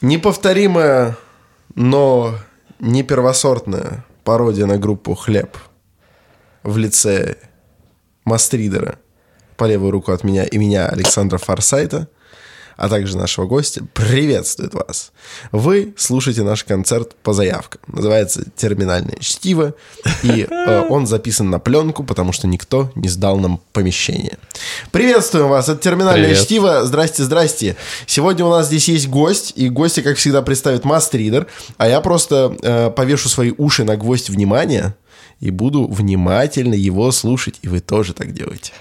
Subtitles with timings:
[0.00, 1.16] Неповторимая,
[1.74, 2.34] но
[2.78, 5.56] не первосортная пародия на группу «Хлеб»
[6.62, 7.36] в лице
[8.24, 8.98] Мастридера.
[9.56, 12.08] По левую руку от меня и меня Александра Фарсайта–
[12.78, 15.10] а также нашего гостя, приветствует вас.
[15.50, 17.80] Вы слушаете наш концерт по заявкам.
[17.88, 19.74] Называется «Терминальное чтиво»,
[20.22, 24.38] и э, он записан на пленку, потому что никто не сдал нам помещение.
[24.92, 26.44] Приветствуем вас, это «Терминальное Привет.
[26.44, 26.86] чтиво».
[26.86, 27.76] Здрасте, здрасте.
[28.06, 31.48] Сегодня у нас здесь есть гость, и гостя, как всегда, представит Мастридер,
[31.78, 34.94] а я просто э, повешу свои уши на гвоздь внимания
[35.40, 38.72] и буду внимательно его слушать, и вы тоже так делаете.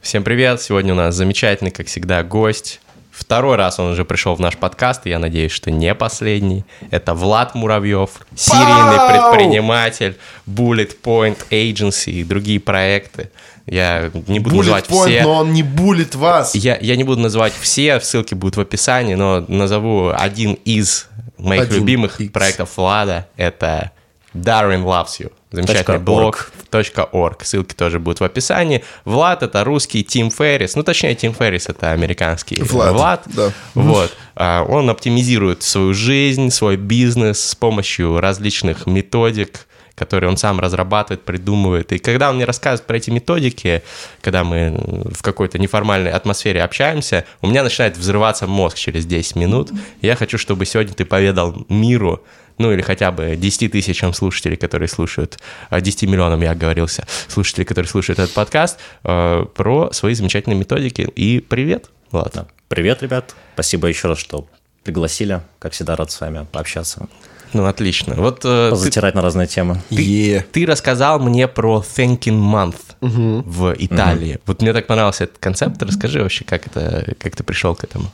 [0.00, 0.62] Всем привет!
[0.62, 2.80] Сегодня у нас замечательный, как всегда, гость
[3.22, 6.64] Второй раз он уже пришел в наш подкаст, и я надеюсь, что не последний.
[6.90, 13.30] Это Влад Муравьев, серийный предприниматель, Bullet Point Agency и другие проекты.
[13.66, 15.22] Я не буду bullet называть point, все.
[15.22, 16.56] но он не булит вас.
[16.56, 21.06] Я, я не буду называть все, ссылки будут в описании, но назову один из
[21.38, 22.32] моих один любимых X.
[22.32, 23.28] проектов Влада.
[23.36, 23.92] Это
[24.34, 25.32] Darwin Loves You.
[25.52, 27.44] Замечательный блог .org.
[27.44, 28.84] Ссылки тоже будут в описании.
[29.04, 30.74] Влад— это русский Тим Феррис.
[30.76, 32.92] Ну, точнее, Тим Феррис— это американский Влад.
[32.92, 33.22] Влад.
[33.26, 33.52] Да.
[33.74, 34.12] Вот.
[34.34, 41.22] А, он оптимизирует свою жизнь, свой бизнес с помощью различных методик, которые он сам разрабатывает,
[41.22, 41.92] придумывает.
[41.92, 43.82] И когда он мне рассказывает про эти методики,
[44.20, 44.76] когда мы
[45.12, 49.70] в какой-то неформальной атмосфере общаемся, у меня начинает взрываться мозг через 10 минут.
[50.00, 52.24] Я хочу, чтобы сегодня ты поведал миру,
[52.58, 55.38] ну или хотя бы 10 тысячам слушателей, которые слушают,
[55.70, 61.02] 10 а, миллионам я оговорился, слушателей, которые слушают этот подкаст, э, про свои замечательные методики.
[61.14, 62.48] И привет, Влад.
[62.68, 63.34] Привет, ребят.
[63.54, 64.46] Спасибо еще раз, что
[64.84, 65.42] пригласили.
[65.58, 67.08] Как всегда, рад с вами пообщаться.
[67.52, 68.14] Ну, отлично.
[68.14, 69.82] Вот, э, Позатирать ты, на разные темы.
[69.90, 70.44] Ты, yeah.
[70.50, 73.42] ты рассказал мне про Thinking Month uh-huh.
[73.44, 74.36] в Италии.
[74.36, 74.40] Uh-huh.
[74.46, 75.82] Вот мне так понравился этот концепт.
[75.82, 78.10] Расскажи вообще, как, это, как ты пришел к этому.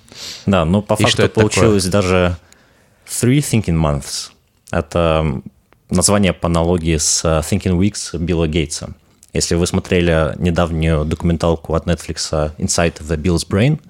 [0.47, 2.03] Да, ну, по И факту получилось такое?
[2.03, 2.37] даже
[3.09, 4.31] Three Thinking Months.
[4.71, 5.41] Это
[5.89, 8.91] название по аналогии с э, Thinking Weeks Билла Гейтса.
[9.33, 13.81] Если вы смотрели недавнюю документалку от Netflix Inside the Bill's Brain,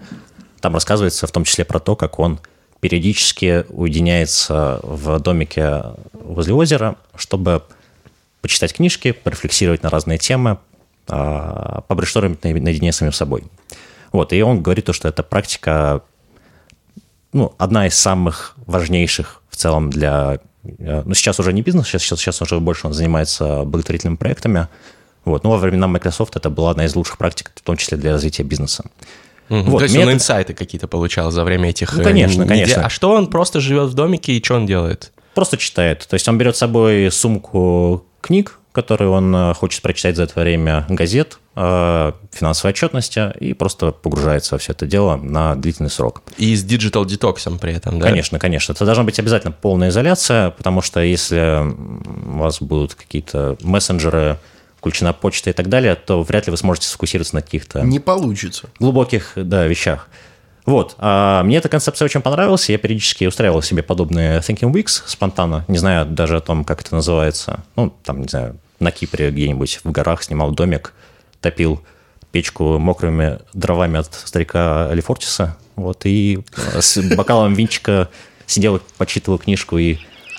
[0.61, 2.39] там рассказывается в том числе про то, как он
[2.81, 5.83] периодически уединяется в домике
[6.13, 7.65] возле озера, чтобы
[8.41, 10.59] почитать книжки, порефлексировать на разные темы,
[11.09, 13.43] а, побрештормить наедине с самим собой.
[14.13, 16.03] Вот, и он говорит, что эта практика
[17.33, 20.39] ну, одна из самых важнейших в целом для...
[20.79, 24.69] Э, ну, сейчас уже не бизнес, сейчас, сейчас, сейчас уже больше он занимается благотворительными проектами.
[25.25, 25.45] Вот.
[25.45, 28.45] Но во времена Microsoft это была одна из лучших практик, в том числе для развития
[28.45, 28.85] бизнеса.
[29.51, 29.63] Угу.
[29.63, 30.09] Вот, То есть метод...
[30.09, 31.95] он инсайты какие-то получал за время этих...
[31.97, 32.49] Ну, конечно, недель.
[32.49, 32.87] конечно.
[32.87, 35.13] А что он просто живет в домике и что он делает?
[35.35, 36.07] Просто читает.
[36.09, 40.41] То есть он берет с собой сумку книг, которые он э, хочет прочитать за это
[40.41, 46.23] время, газет, э, финансовой отчетности и просто погружается во все это дело на длительный срок.
[46.37, 48.09] И с digital детоксом при этом, да?
[48.09, 48.73] Конечно, конечно.
[48.73, 54.39] Это должна быть обязательно полная изоляция, потому что если у вас будут какие-то мессенджеры,
[54.79, 57.81] включена почта и так далее, то вряд ли вы сможете сфокусироваться на каких-то...
[57.81, 58.69] Не получится.
[58.79, 60.09] Глубоких, да, вещах.
[60.69, 60.97] Вот.
[60.99, 62.69] А мне эта концепция очень понравилась.
[62.69, 65.65] Я периодически устраивал себе подобные Thinking Weeks спонтанно.
[65.67, 67.65] Не знаю даже о том, как это называется.
[67.75, 70.93] Ну, там, не знаю, на Кипре где-нибудь в горах снимал домик,
[71.41, 71.81] топил
[72.33, 75.57] печку мокрыми дровами от старика Алифортиса.
[75.75, 76.41] Вот, и
[76.79, 78.11] с бокалом винчика
[78.45, 79.97] сидел, почитывал книжку и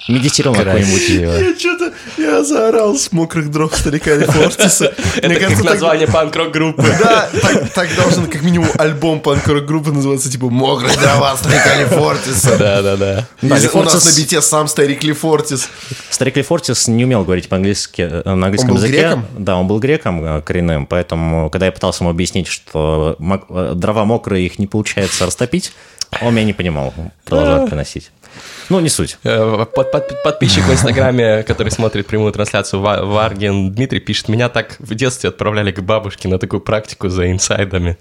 [0.07, 1.09] медитировал на какой-нибудь...
[1.09, 1.93] Я что-то...
[2.17, 4.93] Я заорал с мокрых дров старика Фортиса.
[5.17, 6.85] Это как название панк-рок группы.
[6.99, 7.29] Да,
[7.73, 12.57] так должен как минимум альбом панк-рок группы называться, типа «Мокрые дрова старика Лефтериса».
[12.57, 13.27] Да-да-да.
[13.41, 15.69] У нас на бите сам старик Лефтерис.
[16.09, 18.93] Старик Лефтерис не умел говорить по-английски, э, на английском языке.
[18.93, 19.25] греком?
[19.37, 24.05] Да, он был греком э, коренным, поэтому, когда я пытался ему объяснить, что э, дрова
[24.05, 25.71] мокрые, их не получается растопить,
[26.21, 26.93] он меня не понимал,
[27.29, 28.11] продолжал приносить.
[28.69, 29.17] Ну, не суть.
[29.23, 34.75] Э, под, под, подписчик в Инстаграме, который смотрит прямую трансляцию, Варген Дмитрий пишет, меня так
[34.79, 37.97] в детстве отправляли к бабушке на такую практику за инсайтами.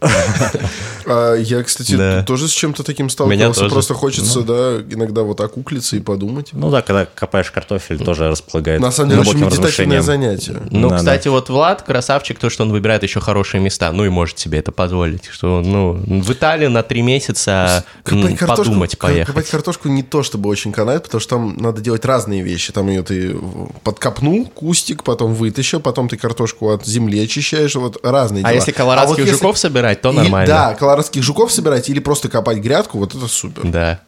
[1.10, 3.68] А я, кстати, тоже с чем-то таким сталкивался.
[3.68, 4.44] Просто хочется, ну.
[4.44, 6.50] да, иногда вот окуклиться и подумать.
[6.52, 10.56] Ну да, когда копаешь картофель, тоже располагает На самом деле, очень медитативное занятие.
[10.70, 14.38] Ну, кстати, вот Влад, красавчик, то, что он выбирает еще хорошие места, ну и может
[14.38, 15.26] себе это позволить.
[15.26, 19.17] Что, ну, в Италии на три месяца подумать поехать.
[19.24, 22.72] Копать картошку не то, чтобы очень канает, потому что там надо делать разные вещи.
[22.72, 23.36] Там ее ты
[23.82, 28.54] подкопнул, кустик, потом вытащил, потом ты картошку от земли очищаешь, вот разные а дела.
[28.54, 29.68] если колорадских а вот жуков если...
[29.68, 30.44] собирать, то нормально.
[30.44, 33.62] И, да, колорадских жуков собирать или просто копать грядку, вот это супер.
[33.64, 34.00] Да.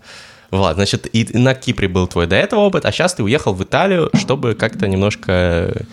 [0.50, 3.62] Вот, значит, и на Кипре был твой до этого опыт, а сейчас ты уехал в
[3.62, 5.86] Италию, чтобы как-то немножко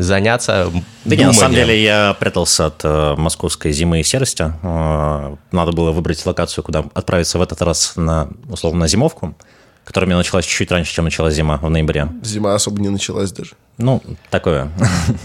[0.00, 0.72] заняться
[1.04, 4.52] Да нет, на самом деле я прятался от э, московской зимы и серости.
[4.62, 9.34] Э, надо было выбрать локацию, куда отправиться в этот раз на, условно, на зимовку,
[9.84, 12.08] которая у меня началась чуть раньше, чем началась зима в ноябре.
[12.22, 13.52] Зима особо не началась даже.
[13.76, 14.70] Ну, такое.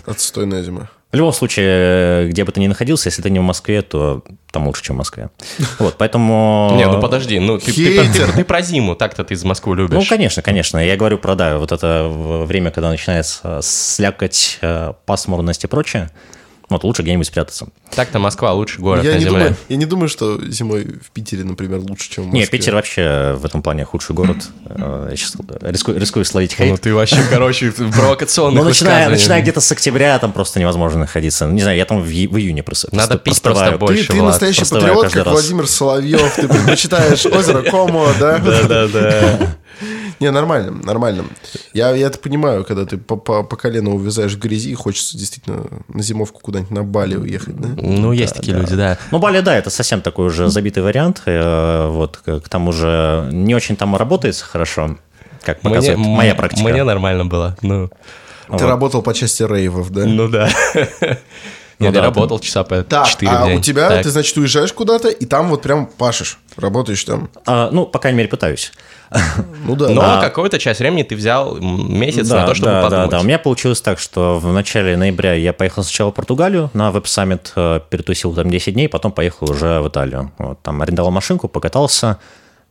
[0.06, 0.90] Отстойная зима.
[1.16, 4.22] В любом случае, где бы ты ни находился, если ты не в Москве, то
[4.52, 5.30] там лучше, чем в Москве.
[5.80, 6.74] Вот, поэтому...
[6.76, 9.96] Не, ну подожди, ну ты, ты, ты, ты про зиму, так-то ты из Москвы любишь.
[9.96, 10.78] Ну, конечно, конечно.
[10.78, 16.12] Я говорю про, да, вот это время, когда начинается слякать, э, пасмурность и прочее.
[16.70, 17.68] Вот лучше где-нибудь спрятаться.
[17.94, 19.38] Так-то Москва лучший город я на не земле.
[19.38, 22.40] Думаю, я не думаю, что зимой в Питере, например, лучше, чем в Москве.
[22.42, 24.38] Нет, Питер вообще в этом плане худший город.
[24.66, 26.72] Э, я сейчас рискую, рискую словить хейт.
[26.72, 31.46] Ну ты вообще, короче, провокационный Ну, начиная, начиная где-то с октября, там просто невозможно находиться.
[31.46, 34.20] Ну, Не знаю, я там в, в июне просто Надо пить просто больше, Ты, ты
[34.20, 34.32] Влад.
[34.34, 35.34] настоящий патриот, как раз.
[35.34, 36.36] Владимир Соловьев.
[36.36, 38.40] Ты предпочитаешь озеро Комо, да?
[38.40, 39.56] Да-да-да.
[40.20, 41.26] Не, нормально, нормально.
[41.74, 45.66] Я, я это понимаю, когда ты по, по, по колено увязаешь в грязи, хочется действительно
[45.90, 47.70] на зимовку куда-нибудь на Бали уехать, да?
[47.82, 48.98] Ну, есть такие люди, да.
[49.12, 51.22] Ну, Бали, да, это совсем такой уже забитый вариант.
[51.26, 54.98] Э, Вот, к тому же не очень там работается хорошо,
[55.44, 56.68] как показывает Мне- моя практика.
[56.68, 57.56] Мне нормально было.
[57.62, 57.90] Ну,
[58.58, 60.06] Ты работал по части рейвов, да?
[60.06, 60.50] ну да.
[61.78, 64.04] Ну Я да, работал часа по Так, 4 а у тебя, Так.
[64.04, 67.30] ты, значит, уезжаешь куда-то, и там вот прям пашешь, работаешь там.
[67.46, 68.72] А, ну, по крайней мере, пытаюсь.
[69.66, 69.90] Ну да.
[69.90, 70.22] Но да.
[70.22, 73.10] какую-то часть времени ты взял месяц да, на то, чтобы да, подумать.
[73.10, 73.22] да, да.
[73.22, 77.52] У меня получилось так, что в начале ноября я поехал сначала в Португалию на веб-саммит,
[77.56, 80.32] э, перетусил там 10 дней, потом поехал уже в Италию.
[80.38, 82.20] Вот, там арендовал машинку, покатался,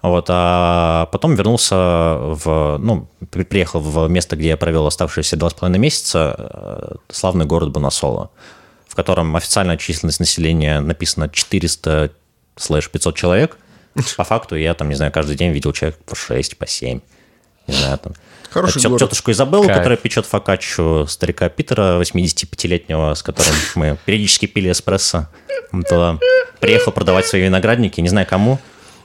[0.02, 5.48] вот, а потом вернулся в, ну, при- приехал в место, где я провел оставшиеся два
[5.48, 8.30] с половиной месяца, э, славный город Бонасоло,
[8.86, 12.10] в котором официальная численность населения написано 400
[12.56, 13.56] слэш 500 человек.
[14.16, 17.00] По факту я там, не знаю, каждый день видел человек по 6, по 7.
[17.66, 18.12] Не знаю, там.
[18.50, 19.00] Хороший Тет- город.
[19.08, 19.78] Тетушку Изабеллу, Кайф.
[19.78, 25.28] которая печет фокаччу, старика Питера, 85-летнего, с которым мы периодически пили эспрессо.
[25.72, 26.18] Он туда
[26.60, 28.58] приехал продавать свои виноградники, не знаю кому.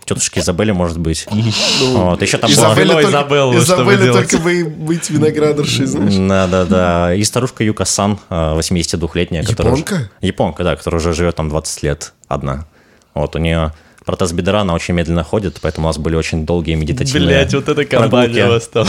[0.05, 1.27] Тетушки Изабелле, может быть.
[1.29, 2.73] вот, еще там была...
[2.73, 6.15] Изабель- Вино только, вы Изабелле только бы быть виноградаршей, знаешь.
[6.15, 7.13] Да, да, да.
[7.15, 9.43] И старушка Юка Сан, э, 82-летняя.
[9.43, 10.11] которая уже- Японка?
[10.21, 12.65] Японка, да, которая уже живет там 20 лет одна.
[13.13, 13.73] Вот, у нее
[14.09, 17.69] протез бедра, она очень медленно ходит, поэтому у нас были очень долгие медитативные Блять, вот
[17.69, 18.87] эта компания у вас там.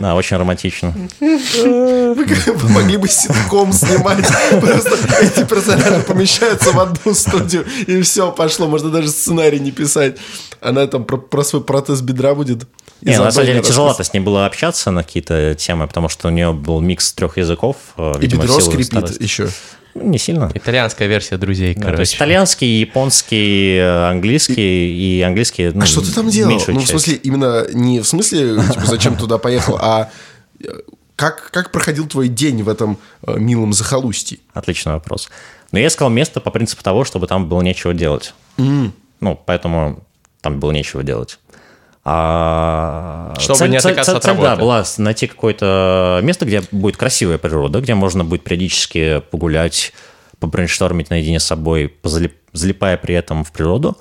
[0.00, 0.94] Да, очень романтично.
[1.20, 4.26] Вы могли бы ситком снимать.
[4.60, 8.66] Просто эти персонажи помещаются в одну студию, и все, пошло.
[8.66, 10.16] Можно даже сценарий не писать.
[10.60, 12.66] Она там про, про свой протез бедра будет.
[13.02, 16.30] Не, на самом деле тяжеловато с ней было общаться на какие-то темы, потому что у
[16.30, 17.76] нее был микс трех языков.
[17.96, 19.22] э, И видимо, бедро скрипит старости.
[19.22, 19.48] еще.
[20.00, 20.50] Ну, Не сильно.
[20.54, 22.16] Итальянская версия друзей, Да, то есть короче.
[22.16, 25.70] итальянский, японский, э, английский и английский.
[25.72, 26.52] ну, А что ты там делал?
[26.52, 26.90] Ну, в часть.
[26.90, 30.10] смысле, именно не в смысле, типа, зачем туда поехал, а
[30.62, 30.66] э,
[31.16, 34.38] как, как проходил твой день в этом э, милом захолустье?
[34.54, 35.28] Отличный вопрос.
[35.72, 38.34] Но я искал место по принципу того, чтобы там было нечего делать.
[38.56, 40.02] Ну, поэтому
[40.40, 41.38] там было нечего делать.
[42.02, 44.60] А Чтобы не отвлекаться от цель, да, работы.
[44.62, 49.92] была найти какое-то место, где будет красивая природа, где можно будет периодически погулять,
[50.38, 51.94] побрейнштормить наедине с собой,
[52.52, 53.98] залипая при этом в природу.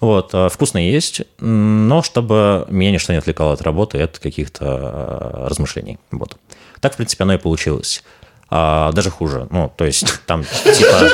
[0.00, 5.48] Вот, а, вкусно есть, но чтобы меня ничто не отвлекало от работы от каких-то а,
[5.48, 5.98] размышлений.
[6.10, 6.36] Вот.
[6.80, 8.02] Так, в принципе, оно и получилось.
[8.56, 9.48] А, даже хуже.
[9.50, 11.10] Ну, то есть там типа...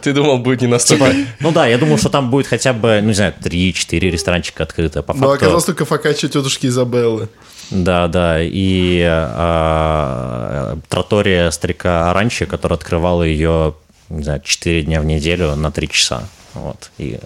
[0.00, 1.10] Ты думал, будет не настолько...
[1.10, 4.62] Типа, ну да, я думал, что там будет хотя бы, ну не знаю, 3-4 ресторанчика
[4.62, 5.02] открыто.
[5.02, 7.28] По Но факту, оказалось только фокаччо тетушки Изабеллы.
[7.72, 13.74] да, да, и а, тротория старика Аранчи, который открывала ее,
[14.08, 16.28] не знаю, 4 дня в неделю на 3 часа.
[16.54, 17.18] Вот, и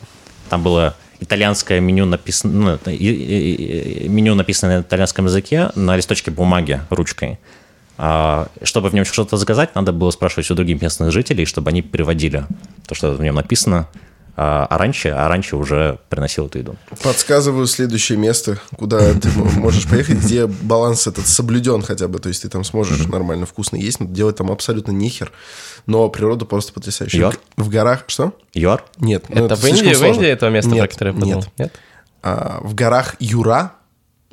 [0.48, 7.38] там было итальянское меню написано, ну, меню написано на итальянском языке на листочке бумаги ручкой.
[7.98, 11.82] А, чтобы в нем что-то заказать, надо было спрашивать у других местных жителей, чтобы они
[11.82, 12.46] переводили
[12.86, 13.88] то, что в нем написано.
[14.34, 16.76] А, а раньше, а раньше уже приносил эту еду.
[17.02, 22.18] Подсказываю следующее место, куда ты можешь поехать, где баланс этот соблюден хотя бы.
[22.18, 25.32] То есть ты там сможешь нормально вкусно есть, но делать там абсолютно нихер.
[25.86, 27.20] Но природа просто потрясающая.
[27.20, 27.38] Юар?
[27.56, 28.04] В горах...
[28.06, 28.32] Что?
[28.54, 28.84] ЮАР?
[28.98, 29.26] Нет.
[29.28, 30.02] ну Это в слишком Индии, в.
[30.02, 31.36] Индии это место, про Нет, которое я подумал?
[31.36, 31.50] Нет.
[31.58, 31.72] Нет?
[32.22, 33.72] А, в горах Юра,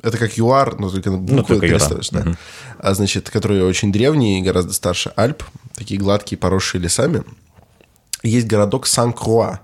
[0.02, 1.78] это как ЮАР, но только на буквы Ну, только Юра.
[1.78, 2.36] переставишь, да.
[2.78, 5.42] А, значит, которые очень древние и гораздо старше Альп,
[5.74, 7.22] такие гладкие, поросшие лесами.
[8.22, 9.60] Есть городок Сан-Круа.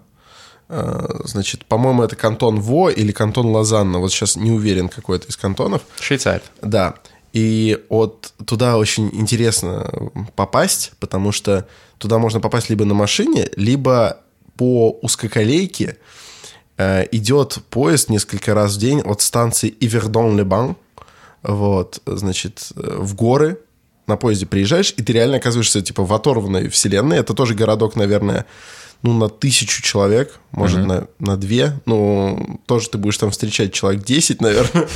[0.69, 3.99] А, Значит, по-моему, это кантон Во или кантон Лозанна.
[3.99, 5.83] Вот сейчас не уверен, какой это из кантонов.
[6.01, 6.43] Швейцария.
[6.63, 6.95] Да.
[7.33, 9.91] И вот туда очень интересно
[10.37, 11.67] попасть, потому что
[11.99, 14.19] туда можно попасть либо на машине, либо
[14.57, 15.99] по узкоколейке
[16.79, 20.77] идет поезд несколько раз в день от станции Ивердон-Лебан,
[21.43, 23.59] вот, значит, э, в горы,
[24.07, 27.19] на поезде приезжаешь, и ты реально оказываешься, типа, в оторванной вселенной.
[27.19, 28.47] Это тоже городок, наверное,
[29.07, 30.87] ну, на тысячу человек, может, uh-huh.
[30.87, 31.75] на, на две.
[31.87, 34.89] Ну, тоже ты будешь там встречать человек 10, наверное.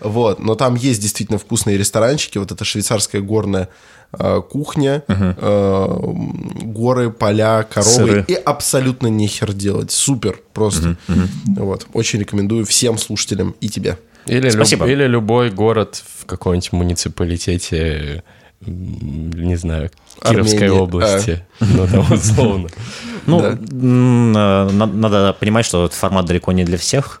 [0.00, 0.38] вот.
[0.38, 2.38] Но там есть действительно вкусные ресторанчики.
[2.38, 3.68] Вот эта швейцарская горная
[4.12, 5.34] э, кухня, uh-huh.
[5.36, 7.90] э, горы, поля, коровы.
[7.90, 8.24] Сыры.
[8.28, 9.90] И абсолютно нехер делать.
[9.90, 10.96] Супер просто.
[11.08, 11.28] Uh-huh.
[11.56, 11.88] Вот.
[11.92, 13.98] Очень рекомендую всем слушателям и тебе.
[14.26, 14.86] Или, Спасибо.
[14.86, 18.22] Люб, или любой город в каком-нибудь муниципалитете
[18.64, 19.90] не знаю,
[20.22, 20.80] Кировской Армения.
[20.80, 21.46] области.
[21.60, 21.64] А.
[21.64, 22.68] Ну, там условно.
[23.26, 24.68] Ну, да.
[24.72, 27.20] надо понимать, что этот формат далеко не для всех.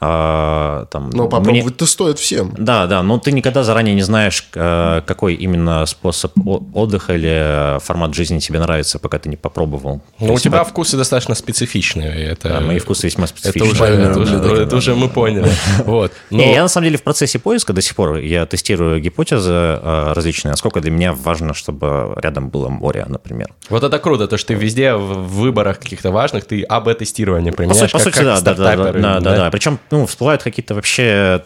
[0.00, 1.88] А, там, но попробовать-то мне...
[1.88, 2.54] стоит всем.
[2.56, 6.32] Да, да, но ты никогда заранее не знаешь, э, какой именно способ
[6.72, 10.00] отдыха или формат жизни тебе нравится, пока ты не попробовал.
[10.20, 12.28] Ну, у тебя вкусы достаточно специфичные.
[12.28, 12.48] Это...
[12.48, 13.72] Да, мои вкусы весьма специфичные.
[13.72, 15.50] Это уже, это уже, да, это уже мы поняли.
[15.84, 16.12] Вот.
[16.30, 16.38] Но...
[16.38, 20.12] Не, я на самом деле в процессе поиска до сих пор я тестирую гипотезы э,
[20.14, 23.54] различные, насколько для меня важно, чтобы рядом было море, например.
[23.70, 27.90] Вот это круто, то, что ты везде в выборах каких-то важных, ты АБ-тестирование применяешь.
[27.90, 29.50] По сути, по сути да, да, да, да, да, да.
[29.50, 31.44] Причем ну, всплывают какие-то вообще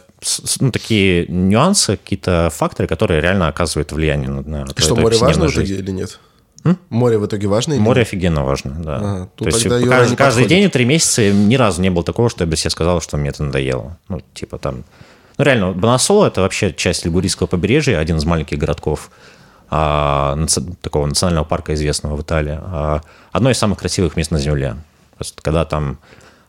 [0.60, 5.52] ну, такие нюансы, какие-то факторы, которые реально оказывают влияние на, И что, море важно в
[5.52, 6.20] итоге или нет?
[6.64, 6.78] М?
[6.90, 7.72] Море в итоге важно?
[7.72, 8.08] Или Море нет?
[8.08, 8.96] офигенно важно, да.
[8.96, 12.44] Ага, То есть каждый, каждый день и три месяца ни разу не было такого, что
[12.44, 13.98] я бы себе сказал, что мне это надоело.
[14.08, 14.84] Ну, типа там...
[15.38, 19.10] Ну, реально, Бонасоло– это вообще часть Лигурийского побережья, один из маленьких городков
[19.70, 20.38] а,
[20.82, 22.58] такого национального парка, известного в Италии.
[22.60, 23.00] А,
[23.32, 24.76] одно из самых красивых мест на Земле.
[25.16, 25.98] Просто когда там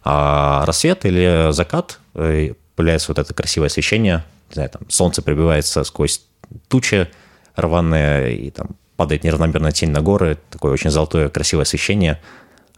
[0.03, 5.83] а рассвет или закат, э, появляется вот это красивое освещение, не знаю, там солнце пробивается
[5.83, 6.21] сквозь
[6.67, 7.07] тучи
[7.55, 12.21] рваные, и там падает неравномерная тень на горы, такое очень золотое красивое освещение,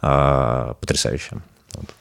[0.02, 1.38] а, потрясающе.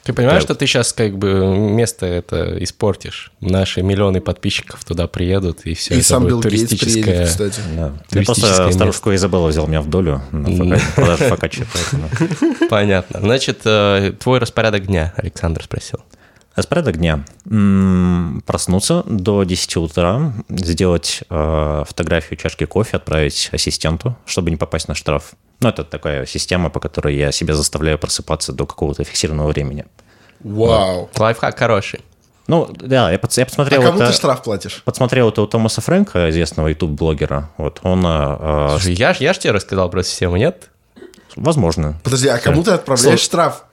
[0.03, 3.33] Ты понимаешь, что ты сейчас как бы место это испортишь?
[3.41, 7.03] Наши миллионы подписчиков туда приедут, и все и это сам будет туристическое...
[7.03, 7.61] Приедет, кстати.
[7.77, 7.93] Да.
[8.11, 10.79] Я просто старушку Изабелла взял меня в долю на
[11.17, 11.67] фокаче.
[12.71, 13.21] Понятно.
[13.21, 16.01] Значит, э, твой распорядок дня, Александр спросил.
[16.57, 17.25] Распорядок дня.
[18.47, 24.95] Проснуться до 10 утра, сделать э, фотографию чашки кофе, отправить ассистенту, чтобы не попасть на
[24.95, 25.33] штраф.
[25.61, 29.87] Ну, это такая система, по которой я себя заставляю просыпаться до какого-то фиксированного времени.
[30.41, 31.01] Вау.
[31.01, 31.19] Вот.
[31.19, 32.01] Лайфхак хороший.
[32.47, 33.81] Ну, да, я, я посмотрел...
[33.81, 34.83] А кому это, ты штраф платишь?
[34.85, 37.51] Подсмотрел это у Томаса Фрэнка, известного YouTube-блогера.
[37.57, 38.05] Вот, он...
[38.07, 40.69] Э, Слушай, я, я ж тебе рассказал про систему, нет?
[41.37, 41.99] Возможно.
[42.05, 43.65] Подожди, а кому ты отправляешь штраф?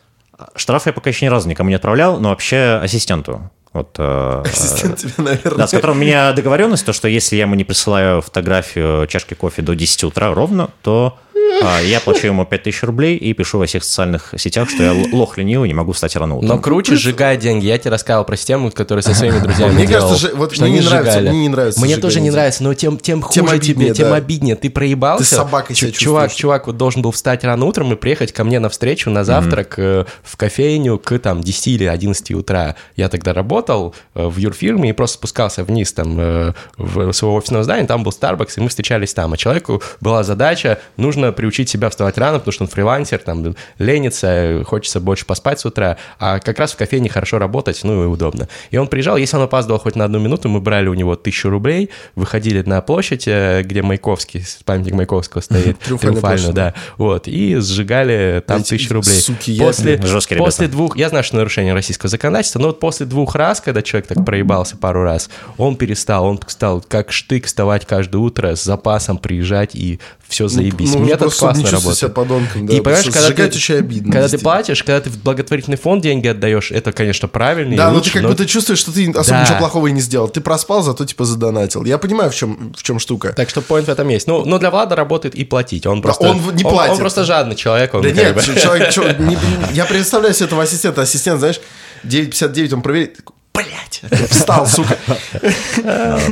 [0.55, 3.51] Штраф я пока еще ни разу никому не отправлял, но вообще ассистенту.
[3.73, 5.57] Вот, э, Ассистент тебе, наверное.
[5.57, 9.33] Да, с которым у меня договоренность, то, что если я ему не присылаю фотографию чашки
[9.33, 11.37] кофе до 10 утра ровно, то а,
[11.83, 15.67] я плачу ему 5000 рублей и пишу во всех социальных сетях, что я лох ленивый,
[15.67, 16.49] не могу встать рано утром.
[16.49, 17.65] Но круче сжигать деньги.
[17.65, 20.81] Я тебе рассказал про систему, которую со своими друзьями Мне делал, кажется, вот мне не
[20.81, 23.93] нравится, мне не нравится Мне тоже не нравится, но тем, тем хуже тем обиднее, тебе,
[23.93, 24.55] тем обиднее.
[24.55, 25.29] Ты проебался.
[25.29, 28.59] Ты собакой себя Чувак, чувак вот должен был встать рано утром и приехать ко мне
[28.59, 30.07] на встречу, на завтрак mm-hmm.
[30.23, 32.75] в кофейню к там 10 или 11 утра.
[32.95, 37.63] Я тогда работал э, в юрфирме и просто спускался вниз там э, в своего офисного
[37.63, 39.33] здания, там был Starbucks, и мы встречались там.
[39.33, 44.63] А человеку была задача, нужно приучить себя вставать рано, потому что он фрилансер, там, ленится,
[44.65, 48.47] хочется больше поспать с утра, а как раз в кофейне хорошо работать, ну и удобно.
[48.71, 51.49] И он приезжал, если он опаздывал хоть на одну минуту, мы брали у него тысячу
[51.49, 58.43] рублей, выходили на площадь, э, где Маяковский, памятник Маяковского стоит, триумфально, да, вот, и сжигали
[58.45, 59.19] там тысячу рублей.
[59.19, 59.97] Суки, после,
[60.37, 64.07] после двух, я знаю, что нарушение российского законодательства, но вот после двух раз, когда человек
[64.07, 69.17] так проебался пару раз, он перестал, он стал как штык вставать каждое утро с запасом
[69.17, 70.93] приезжать и все ну, заебись.
[70.93, 71.97] Ну, Метод классно работает.
[71.97, 72.73] себя подонком, да.
[72.73, 74.11] И понимаешь, когда ты, очень обидно.
[74.11, 77.75] Когда ты платишь, когда ты в благотворительный фонд деньги отдаешь, это, конечно, правильно.
[77.75, 78.29] Да, но лучше, ты как но...
[78.29, 79.43] будто чувствуешь, что ты особо да.
[79.43, 80.29] ничего плохого и не сделал.
[80.29, 81.83] Ты проспал, зато типа задонатил.
[81.85, 83.33] Я понимаю, в чем, в чем штука.
[83.33, 84.27] Так что point в этом есть.
[84.27, 85.85] Ну, но для Влада работает и платить.
[85.85, 86.93] Он просто, он не платит.
[86.93, 87.93] Он, просто жадный человек.
[87.93, 88.41] Он да нет, бы...
[88.41, 89.37] человек, человек не,
[89.73, 91.01] я представляю себе этого ассистента.
[91.01, 91.61] Ассистент, знаешь,
[92.03, 93.19] 9.59 он проверит,
[93.53, 94.97] блядь, встал, сука.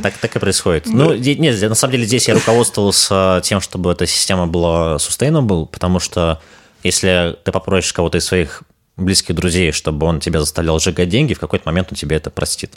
[0.01, 0.85] Так, так и происходит.
[0.87, 5.99] Ну, нет, на самом деле здесь я руководствовался тем, чтобы эта система была sustainable, потому
[5.99, 6.41] что
[6.83, 8.63] если ты попросишь кого-то из своих
[8.95, 12.73] близких друзей, чтобы он тебя заставлял сжигать деньги, в какой-то момент он тебе это простит.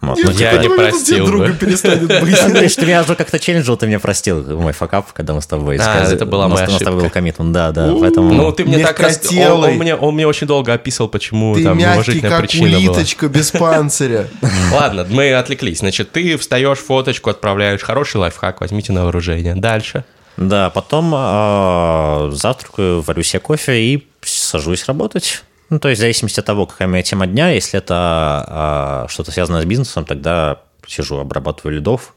[0.00, 0.18] Вот.
[0.22, 2.38] Ну, я не простил друга перестанет быть.
[2.38, 5.78] Андрей, ты меня уже как-то челленджил, ты меня простил, мой факап, когда мы с тобой
[5.80, 6.92] А, это была моя ошибка.
[6.92, 8.32] был коммитмент, да, да, поэтому...
[8.32, 9.20] Ну, ты мне так раз...
[9.32, 13.28] Он, он, мне, он мне очень долго описывал, почему ты там мягкий, как причина улиточка
[13.28, 14.28] без панциря.
[14.72, 15.78] Ладно, мы отвлеклись.
[15.78, 19.54] Значит, ты встаешь, фоточку отправляешь, хороший лайфхак, возьмите на вооружение.
[19.54, 20.04] Дальше.
[20.36, 25.42] Да, потом э, завтракаю, варю себе кофе и сажусь работать.
[25.68, 29.32] Ну, то есть в зависимости от того, какая моя тема дня, если это а, что-то
[29.32, 32.14] связанное с бизнесом, тогда сижу, обрабатываю лидов,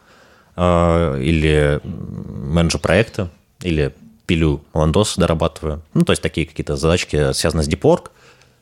[0.56, 3.30] э, или менеджер проекта,
[3.62, 3.94] или
[4.26, 5.82] пилю ландос, дорабатываю.
[5.94, 8.02] Ну, то есть такие какие-то задачки, связанные с deep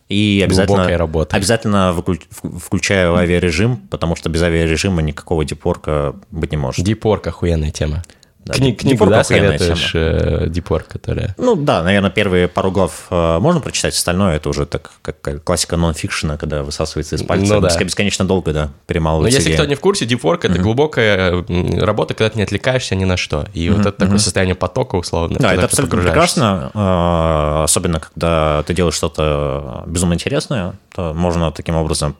[0.07, 1.35] И обязательно, работа.
[1.35, 6.85] обязательно включаю авиарежим, потому что без авиарежима никакого дипорка быть не может.
[6.85, 8.03] Дипорк охуенная тема.
[8.47, 11.35] Да, Кни- книгу, да, советуешь э, Дипор, которая...
[11.37, 15.75] Ну да, наверное, первые пару глав э, можно прочитать, остальное это уже так, как классика
[15.75, 17.77] нон-фикшена, когда высасывается из пальца ну, да.
[17.83, 19.39] бесконечно долго, да, перемалывается.
[19.39, 20.61] Но если кто не в курсе, Дипворк это mm-hmm.
[20.61, 21.45] глубокая
[21.83, 23.47] работа, когда ты не отвлекаешься ни на что.
[23.53, 23.71] И mm-hmm.
[23.71, 23.97] вот это mm-hmm.
[23.97, 25.37] такое состояние потока условно.
[25.39, 31.75] Да, это абсолютно прекрасно, э, особенно когда ты делаешь что-то безумно интересное, то можно таким
[31.75, 32.15] образом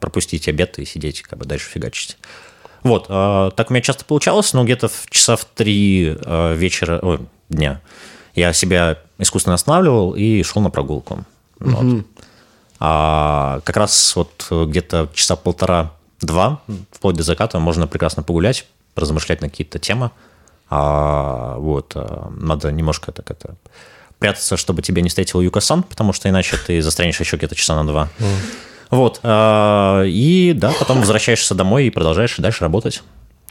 [0.00, 2.16] пропустить обед и сидеть как бы дальше фигачить.
[2.82, 6.98] Вот, э, так у меня часто получалось, но где-то в часа в три э, вечера,
[7.02, 7.80] ой, дня
[8.34, 11.24] я себя искусственно останавливал и шел на прогулку.
[11.60, 11.70] Угу.
[11.70, 12.04] Вот.
[12.80, 16.60] А как раз вот где-то часа полтора-два,
[16.92, 20.12] вплоть до заката, можно прекрасно погулять, размышлять на какие-то темы.
[20.70, 23.56] А, вот, а, надо немножко так это
[24.18, 27.86] прятаться, чтобы тебя не встретил Юкасан, потому что иначе ты застрянешь еще где-то часа на
[27.86, 28.08] два.
[28.18, 28.26] Mm.
[28.90, 29.20] Вот.
[29.22, 33.02] А, и да, потом возвращаешься домой и продолжаешь дальше работать.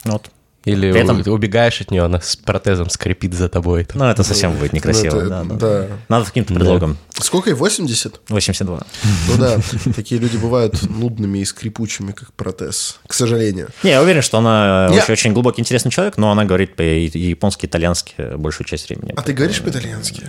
[0.04, 0.30] Вот.
[0.64, 1.22] Или При этом...
[1.32, 3.86] убегаешь от нее, она с протезом скрипит за тобой.
[3.94, 5.14] Ну, это совсем будет некрасиво.
[5.14, 5.54] Ну, это, да, да.
[5.54, 5.86] да.
[6.08, 6.98] Надо каким-то предлогом.
[7.16, 7.22] Да.
[7.22, 7.56] Сколько ей?
[7.56, 8.20] 80?
[8.28, 8.82] 82.
[9.28, 9.58] Ну да,
[9.96, 13.68] такие люди бывают нудными и скрипучими, как протез, к сожалению.
[13.82, 18.36] Не, я уверен, что она очень, очень глубокий, интересный человек, но она говорит по-японски, итальянски
[18.36, 19.14] большую часть времени.
[19.16, 20.28] А ты говоришь по-итальянски?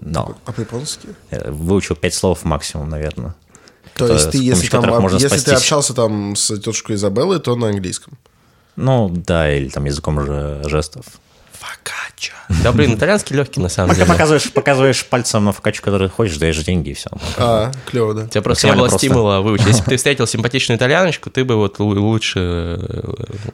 [0.00, 0.36] No.
[0.44, 1.08] А по-японски?
[1.46, 3.34] Выучил пять слов максимум, наверное.
[3.96, 8.18] То есть ты, если, там, если ты общался там с тетушкой Изабеллой, то на английском?
[8.76, 11.06] Ну, да, или там языком же жестов.
[11.52, 12.34] Фокаччо.
[12.62, 14.12] Да, блин, итальянский легкий, на самом Пока деле.
[14.12, 17.08] Показываешь, показываешь пальцем на фокаччо, который хочешь, даешь деньги, и все.
[17.38, 18.24] А, клево, да.
[18.24, 18.98] У тебя просто не было просто.
[18.98, 19.66] стимула выучить.
[19.66, 23.02] Если бы ты встретил симпатичную итальяночку, ты бы вот лучше э,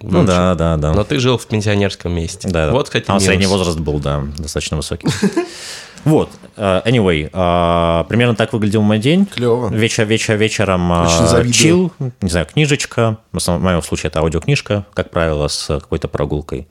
[0.00, 0.18] выучил.
[0.18, 0.92] Ну да, да, да.
[0.92, 2.48] Но ты жил в пенсионерском месте.
[2.48, 2.72] Да, да.
[2.72, 5.08] Вот, кстати, А средний возраст был, да, достаточно высокий.
[6.04, 9.26] Вот, uh, anyway, uh, примерно так выглядел мой день.
[9.26, 9.68] Клево.
[9.68, 15.48] Вечер, вечер, вечером uh, чил, не знаю, книжечка, в моем случае это аудиокнижка, как правило,
[15.48, 16.66] с какой-то прогулкой.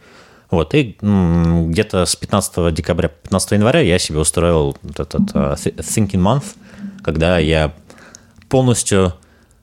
[0.49, 6.43] Вот, и где-то с 15 декабря, 15 января я себе устроил этот uh, Thinking Month,
[7.03, 7.73] когда я
[8.49, 9.13] полностью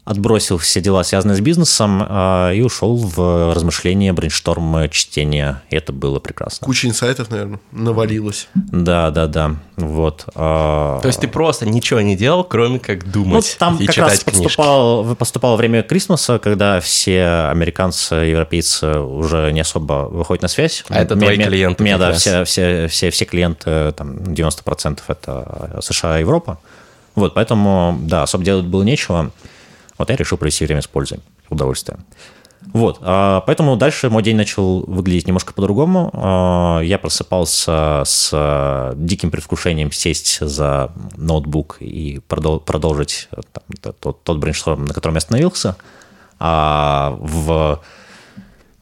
[0.08, 5.60] отбросил все дела, связанные с бизнесом, а, и ушел в размышления, брейншторм, чтение.
[5.68, 6.64] И это было прекрасно.
[6.64, 8.48] Куча инсайтов, наверное, навалилось.
[8.54, 9.56] Да, да, да.
[9.76, 10.24] Вот.
[10.34, 13.94] А, То есть ты просто ничего не делал, кроме как думать ну, там и как
[13.94, 20.48] читать раз поступал, поступало время Christmas'а, когда все американцы, европейцы уже не особо выходят на
[20.48, 20.86] связь.
[20.88, 21.82] А это твои клиенты?
[21.82, 26.58] У меня, да, все, все, все, все клиенты, там, 90% это США и Европа.
[27.14, 29.32] Вот, поэтому, да, особо делать было нечего.
[29.98, 32.04] Вот я решил провести время с пользой, удовольствием.
[32.72, 36.10] Вот, а, поэтому дальше мой день начал выглядеть немножко по-другому.
[36.12, 44.38] А, я просыпался с а, диким предвкушением сесть за ноутбук и продолжить там, тот, тот
[44.38, 45.76] брейншторм, на котором я остановился.
[46.38, 47.80] В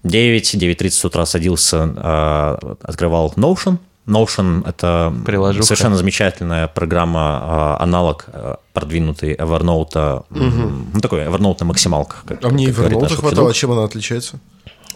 [0.04, 5.64] 9-9.30 утра садился, открывал Notion– Notion— это Приложуха.
[5.64, 10.86] совершенно замечательная программа, а, аналог а, продвинутый Evernote, угу.
[10.94, 12.24] ну такой Evernote на максималках.
[12.26, 14.38] Как, а мне Evernote хватало, чем она отличается?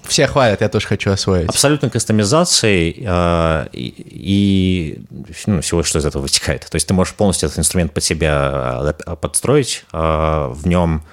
[0.02, 1.48] Все хвалят, я тоже хочу освоить.
[1.48, 5.02] Абсолютной кастомизацией э, и, и
[5.46, 6.66] ну, всего, что из этого вытекает.
[6.68, 9.84] То есть ты можешь полностью этот инструмент под себя подстроить.
[9.92, 11.04] Э, в нем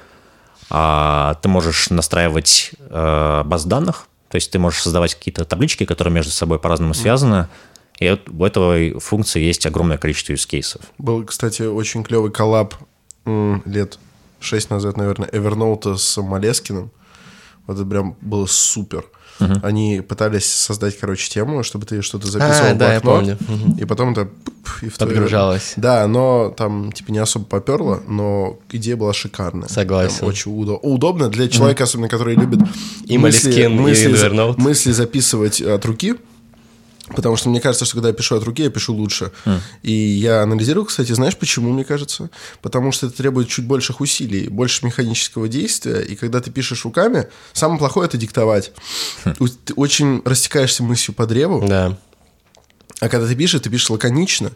[0.72, 6.14] э, ты можешь настраивать э, баз данных, то есть ты можешь создавать какие-то таблички, которые
[6.14, 7.48] между собой по-разному связаны.
[8.00, 10.82] И вот в этой функции есть огромное количество cases.
[10.98, 12.76] Был, кстати, очень клевый коллаб
[13.66, 14.00] лет
[14.40, 16.92] шесть назад, наверное, Evernote с Малескиным.
[17.66, 19.06] Вот это прям было супер.
[19.40, 19.60] Uh-huh.
[19.62, 23.38] Они пытались создать, короче, тему, чтобы ты что-то записывал а, в да, я помню.
[23.40, 23.82] Uh-huh.
[23.82, 24.30] и потом это
[24.82, 25.74] и в Подгружалось.
[25.76, 29.68] Да, но там типа не особо поперло, но идея была шикарная.
[29.68, 30.20] Согласен.
[30.20, 31.86] Прям очень удо- удобно для человека, uh-huh.
[31.86, 32.62] особенно который любит
[33.06, 36.16] и мысли, мысли, и мысли записывать от руки.
[37.16, 39.32] Потому что мне кажется, что когда я пишу от руки, я пишу лучше.
[39.46, 39.60] Mm.
[39.84, 42.30] И я анализировал, кстати, знаешь, почему, мне кажется?
[42.62, 46.02] Потому что это требует чуть больших усилий, больше механического действия.
[46.02, 48.72] И когда ты пишешь руками, самое плохое это диктовать.
[49.24, 49.58] Mm.
[49.66, 51.66] Ты очень растекаешься мыслью по древу.
[51.66, 51.98] Да.
[53.00, 54.52] А когда ты пишешь, ты пишешь лаконично.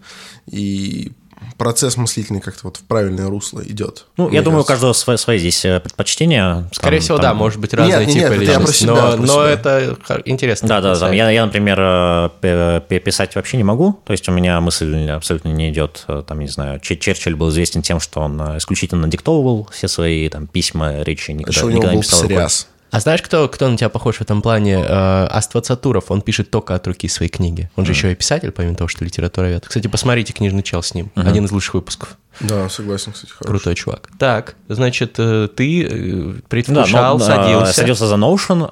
[0.48, 1.12] И
[1.58, 4.06] процесс мыслительный как-то вот в правильное русло идет.
[4.18, 6.68] Ну, я думаю, у каждого свои, свои здесь э, предпочтения.
[6.72, 7.24] Скорее там, всего, там...
[7.24, 10.68] да, может быть разные нет, типы нет, личности, но, про но это интересно.
[10.68, 11.14] Да, да, да.
[11.14, 15.70] Я, я, например, э, писать вообще не могу, то есть у меня мысль абсолютно не
[15.70, 20.30] идет, э, там, не знаю, Черчилль был известен тем, что он исключительно диктовывал все свои
[20.30, 22.68] там письма, речи, никогда, Еще никогда не писал сряз.
[22.92, 24.74] А знаешь, кто, кто на тебя похож в этом плане?
[24.74, 27.70] Э, Аства Цатуров, он пишет только от руки свои книги.
[27.78, 27.96] Он же mm.
[27.96, 29.66] еще и писатель, помимо того, что литературовед.
[29.66, 31.10] Кстати, посмотрите «Книжный чел» с ним.
[31.16, 31.30] Mm-hmm.
[31.30, 32.18] Один из лучших выпусков.
[32.40, 33.52] Да, согласен, кстати, хороший.
[33.52, 34.10] Крутой чувак.
[34.18, 37.74] Так, значит, э, ты э, предвкушал, да, но, садился.
[37.74, 38.68] Садился за Notion.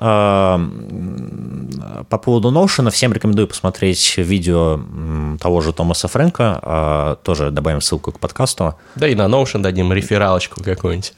[2.10, 4.80] По поводу Notion всем рекомендую посмотреть видео
[5.40, 7.20] того же Томаса Фрэнка.
[7.24, 8.76] Тоже добавим ссылку к подкасту.
[8.96, 11.14] Да и на Notion дадим рефералочку какую-нибудь.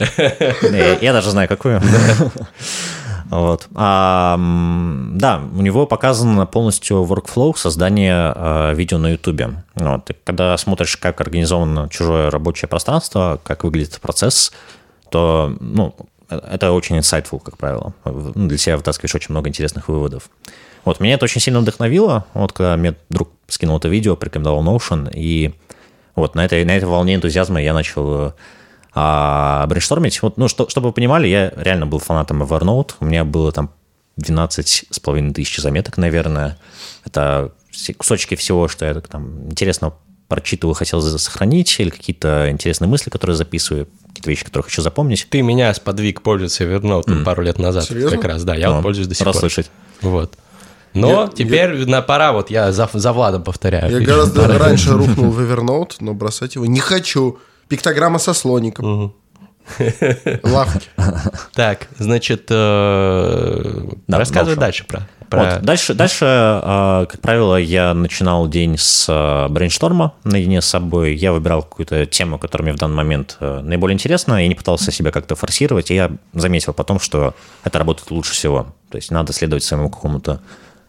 [1.02, 1.82] Я даже знаю, какую.
[3.32, 3.70] Вот.
[3.76, 9.54] А, да, у него показан полностью workflow создания а, видео на YouTube.
[9.76, 10.10] Вот.
[10.10, 14.52] И когда смотришь, как организовано чужое рабочее пространство, как выглядит процесс,
[15.10, 15.96] то ну,
[16.30, 17.94] это очень insightful, как правило.
[18.04, 20.30] Ну, для себя вытаскиваешь очень много интересных выводов.
[20.84, 22.26] Вот, меня это очень сильно вдохновило.
[22.34, 25.54] Вот когда мне друг скинул это видео, порекомендовал Notion, и
[26.16, 28.34] вот на этой, на этой волне энтузиазма я начал
[28.94, 32.94] а брейнштормить, вот, ну, что, чтобы вы понимали, я реально был фанатом Evernote.
[33.00, 33.72] У меня было там
[34.18, 36.58] 12 с половиной тысяч заметок, наверное.
[37.06, 37.54] Это
[37.98, 39.94] кусочки всего, что я там интересно
[40.28, 45.28] прочитываю, хотел сохранить, или какие-то интересные мысли, которые записываю, какие-то вещи, которые хочу запомнить.
[45.30, 47.24] Ты меня сподвиг пользоваться Evernote mm.
[47.24, 47.86] пару лет назад.
[47.86, 48.18] Серьезно?
[48.18, 49.70] Как раз, да, я ну, вот пользуюсь до сих расслышать.
[50.00, 50.12] пор.
[50.12, 50.38] Вот.
[50.94, 53.92] Но я, теперь я, на пора, вот я за, за Владом повторяю.
[53.92, 57.40] Я гораздо раньше рухнул в Evernote, но бросать его не хочу.
[57.72, 58.86] Пиктограмма со слоником.
[58.86, 59.16] Угу.
[60.44, 60.90] Лавки.
[61.54, 65.08] Так, значит, э, рассказывай дальше про...
[65.30, 71.16] Вот, дальше, дальше, э, как правило, я начинал день с э, брейншторма наедине с собой.
[71.16, 74.42] Я выбирал какую-то тему, которая мне в данный момент наиболее интересна.
[74.42, 75.92] Я не пытался себя как-то форсировать.
[75.92, 78.68] И я заметил потом, что это работает лучше всего.
[78.90, 80.42] То есть надо следовать своему какому-то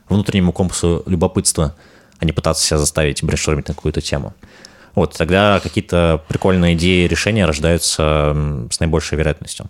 [0.08, 1.76] внутреннему компасу любопытства,
[2.18, 4.34] а не пытаться себя заставить брейнштормить на какую-то тему.
[4.94, 8.36] Вот, тогда какие-то прикольные идеи решения рождаются
[8.70, 9.66] с наибольшей вероятностью.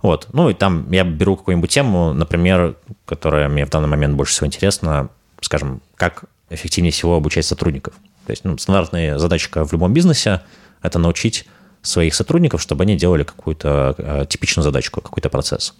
[0.00, 4.32] Вот, ну и там я беру какую-нибудь тему, например, которая мне в данный момент больше
[4.32, 5.08] всего интересна,
[5.40, 7.94] скажем, как эффективнее всего обучать сотрудников.
[8.26, 10.42] То есть ну, стандартная задачка в любом бизнесе–
[10.82, 11.46] это научить
[11.82, 15.74] своих сотрудников, чтобы они делали какую-то э, типичную задачку, какой-то процесс.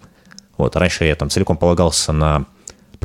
[0.57, 2.45] Вот, раньше я там целиком полагался на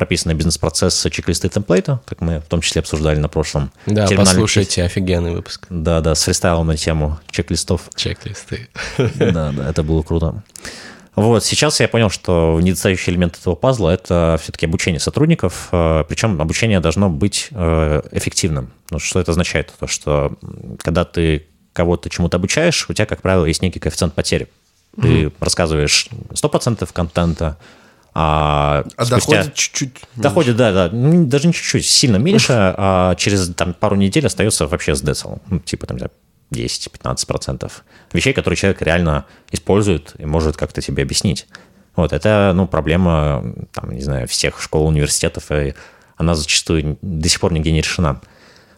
[0.01, 3.71] прописаны бизнес-процессы, чек-листы темплейта, как мы в том числе обсуждали на прошлом.
[3.85, 5.67] Да, послушайте, офигенный выпуск.
[5.69, 7.81] Да, да, с фристайлом на тему чек-листов.
[7.95, 8.67] Чек-листы.
[8.97, 10.41] Да, да, это было круто.
[11.15, 16.41] Вот, сейчас я понял, что недостающий элемент этого пазла– это все-таки обучение сотрудников, э, причем
[16.41, 18.71] обучение должно быть э, эффективным.
[18.89, 19.71] Ну, что это означает?
[19.79, 20.35] То, что
[20.79, 24.47] когда ты кого-то чему-то обучаешь, у тебя, как правило, есть некий коэффициент потери.
[24.99, 25.35] Ты угу.
[25.41, 27.59] рассказываешь 100% контента,
[28.13, 29.15] а, а спустя...
[29.15, 30.89] доходит чуть-чуть Доходит, да, да.
[30.91, 35.35] Ну, даже не чуть-чуть, сильно меньше, а через там, пару недель остается вообще с децл.
[35.49, 35.97] Ну, типа там
[36.51, 37.71] 10-15%
[38.11, 41.47] вещей, которые человек реально использует и может как-то тебе объяснить.
[41.95, 45.73] Вот, это, ну, проблема, там, не знаю, всех школ, университетов, и
[46.15, 48.21] она зачастую до сих пор нигде не решена.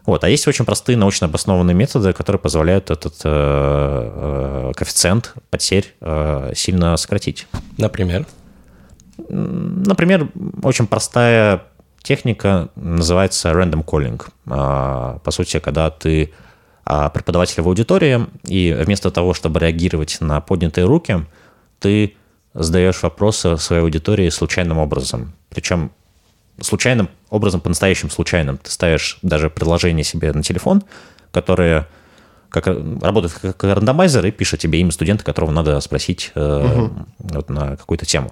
[0.06, 5.94] Вот, а есть очень простые научно обоснованные методы, которые позволяют этот э, э, коэффициент потерь
[6.02, 7.48] э, сильно сократить.
[7.78, 8.26] Например?
[9.18, 10.30] Например,
[10.62, 11.64] очень простая
[12.02, 14.22] техника называется random calling.
[14.48, 16.34] А, по сути, когда ты
[16.86, 21.26] а, преподаватель в аудитории, и вместо того, чтобы реагировать на поднятые руки,
[21.80, 22.16] ты
[22.54, 25.34] задаешь вопросы своей аудитории случайным образом.
[25.50, 25.92] Причем
[26.62, 28.58] случайным образом, по-настоящему случайным.
[28.58, 30.84] Ты ставишь даже предложение себе на телефон,
[31.32, 31.88] которое
[32.50, 37.06] как, работает как рандомайзер и пишет тебе имя студента, которого надо спросить э, угу.
[37.18, 38.32] вот на какую-то тему.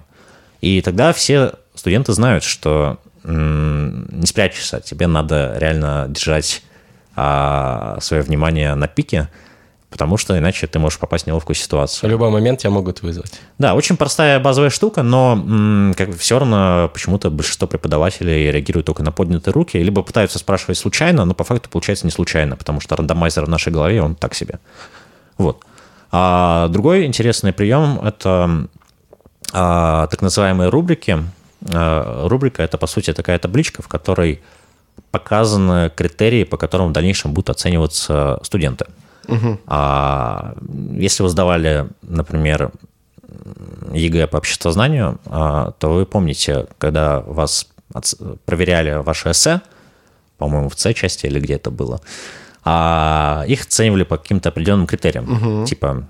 [0.62, 6.62] И тогда все студенты знают, что не спрячешься, тебе надо реально держать
[7.14, 9.28] а, свое внимание на пике,
[9.90, 12.08] потому что иначе ты можешь попасть в неловкую ситуацию.
[12.08, 13.40] В любой момент тебя могут вызвать.
[13.58, 19.12] Да, очень простая базовая штука, но как все равно почему-то большинство преподавателей реагируют только на
[19.12, 23.44] поднятые руки, либо пытаются спрашивать случайно, но по факту получается не случайно, потому что рандомайзер
[23.44, 24.58] в нашей голове, он так себе.
[25.38, 25.64] Вот.
[26.10, 28.66] А другой интересный прием– это
[29.52, 31.18] а, так называемые рубрики.
[31.72, 34.42] А, рубрика– это, по сути, такая табличка, в которой
[35.10, 38.86] показаны критерии, по которым в дальнейшем будут оцениваться студенты.
[39.28, 39.60] Угу.
[39.66, 40.54] А
[40.92, 42.72] если вы сдавали, например,
[43.92, 47.68] ЕГЭ по обществознанию, а, то вы помните, когда вас
[48.44, 49.60] проверяли ваше эссе,
[50.38, 52.00] по-моему, в С-части или где это было,
[52.64, 55.30] а их оценивали по каким-то определенным критериям.
[55.60, 55.66] Угу.
[55.66, 56.04] Типа,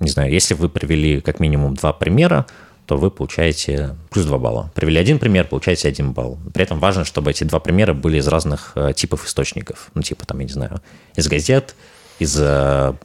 [0.00, 2.46] не знаю, если вы привели как минимум два примера,
[2.86, 4.70] то вы получаете плюс 2 балла.
[4.74, 6.38] Привели один пример, получаете 1 балл.
[6.52, 9.90] При этом важно, чтобы эти два примера были из разных э, типов источников.
[9.94, 10.80] Ну, типа, там, я не знаю,
[11.16, 11.74] из газет,
[12.18, 12.38] из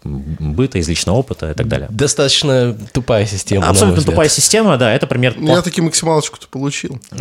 [0.04, 1.88] быта, из личного опыта и так далее.
[1.90, 3.68] Достаточно тупая система.
[3.68, 5.36] Абсолютно тупая система, да, это пример...
[5.40, 7.00] Я таки максималочку-то получил.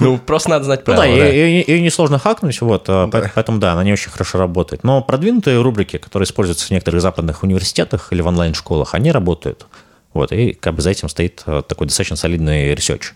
[0.00, 1.04] Ну, просто надо знать правила.
[1.04, 4.82] Ну да, ее несложно хакнуть, вот, поэтому да, она не очень хорошо работает.
[4.84, 9.66] Но продвинутые рубрики, которые используются в некоторых западных университетах или в онлайн-школах, они работают.
[10.12, 13.12] Вот, и как бы за этим стоит такой достаточно солидный research.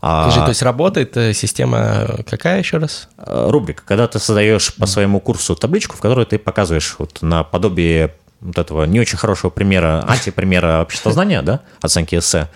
[0.00, 0.30] А...
[0.30, 3.08] Скажи, то есть работает э, система какая еще раз?
[3.18, 3.82] Э, рубрика.
[3.84, 8.58] Когда ты создаешь по своему курсу табличку, в которой ты показываешь вот на подобие вот
[8.58, 12.48] этого не очень хорошего примера, антипримера обществознания, да, оценки эссе,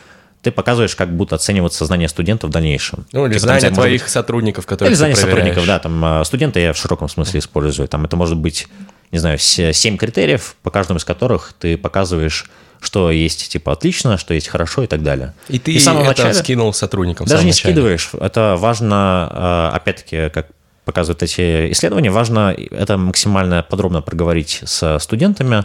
[0.43, 3.07] ты показываешь, как будут оцениваться знания студентов в дальнейшем.
[3.13, 4.11] Ну, или типа, знания там, твоих быть...
[4.11, 7.89] сотрудников, которые Или знания сотрудников, да, там э, студенты я в широком смысле использую.
[7.89, 8.69] Там это может быть,
[9.11, 12.49] не знаю, 7 критериев, по каждому из которых ты показываешь
[12.83, 15.35] что есть типа отлично, что есть хорошо и так далее.
[15.49, 17.27] И ты и это начале, скинул сотрудникам?
[17.27, 17.75] Даже не начале.
[17.75, 18.11] скидываешь.
[18.21, 20.49] Это важно, а, опять-таки, как
[20.85, 25.65] показывают эти исследования, важно это максимально подробно проговорить с студентами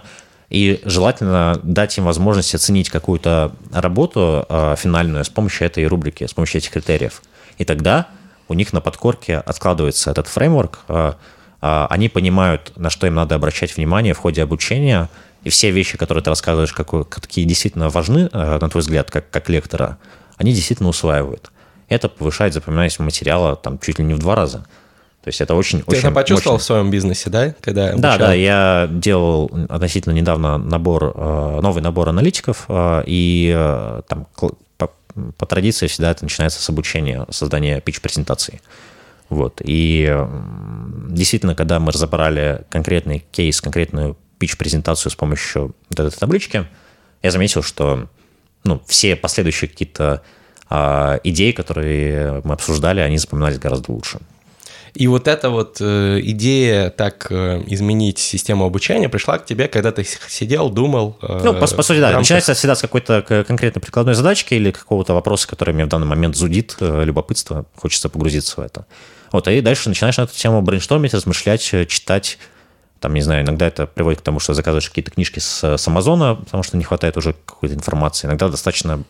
[0.51, 6.33] и желательно дать им возможность оценить какую-то работу а, финальную с помощью этой рубрики, с
[6.33, 7.23] помощью этих критериев.
[7.57, 8.07] И тогда
[8.47, 11.17] у них на подкорке откладывается этот фреймворк, а,
[11.89, 15.09] они понимают, на что им надо обращать внимание в ходе обучения–
[15.47, 19.29] и все вещи, которые ты рассказываешь, какой, какие действительно важны, э, на твой взгляд, как,
[19.29, 19.97] как лектора,
[20.35, 21.51] они действительно усваивают.
[21.87, 24.65] Это повышает запоминаемость материала там чуть ли не в два раза.
[25.23, 25.79] То есть это очень...
[25.79, 26.63] Ты очень, это почувствовал очень...
[26.63, 27.55] в своем бизнесе, да?
[27.61, 34.27] Когда да, да, я делал относительно недавно набор, э, новый набор аналитиков, э, и там
[34.35, 34.91] по,
[35.37, 38.59] по традиции всегда это начинается с обучения, создания пич-презентации.
[39.29, 39.61] Вот.
[39.63, 40.13] И
[41.09, 46.67] действительно, когда мы разобрали конкретный кейс, конкретную пич-презентацию с помощью вот этой таблички,
[47.23, 48.07] я заметил, что
[48.63, 50.21] ну, все последующие какие-то
[50.69, 54.19] а, идеи, которые мы обсуждали, они запоминались гораздо лучше.
[54.93, 59.91] И вот эта вот э, идея так э, изменить систему обучения пришла к тебе, когда
[59.91, 61.19] ты сидел, думал.
[61.21, 62.07] Э, ну, по, по сути, да.
[62.07, 62.21] Рамках...
[62.21, 66.35] Начинается всегда с какой-то конкретной прикладной задачки или какого-то вопроса, который мне в данный момент
[66.35, 68.87] зудит, э, любопытство, хочется погрузиться в это.
[69.31, 72.39] Вот, и дальше начинаешь на эту тему брейнштормить, размышлять, э, читать,
[72.99, 76.35] там, не знаю, иногда это приводит к тому, что заказываешь какие-то книжки с, с Амазона,
[76.35, 78.27] потому что не хватает уже какой-то информации.
[78.27, 79.03] Иногда достаточно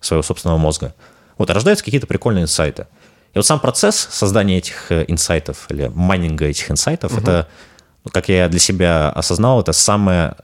[0.00, 0.94] своего собственного мозга.
[1.38, 2.86] Вот, рождаются какие-то прикольные инсайты.
[3.32, 7.20] И вот сам процесс создания этих э, инсайтов или майнинга этих инсайтов, угу.
[7.20, 7.48] это,
[8.12, 10.34] как я для себя осознал, это самое,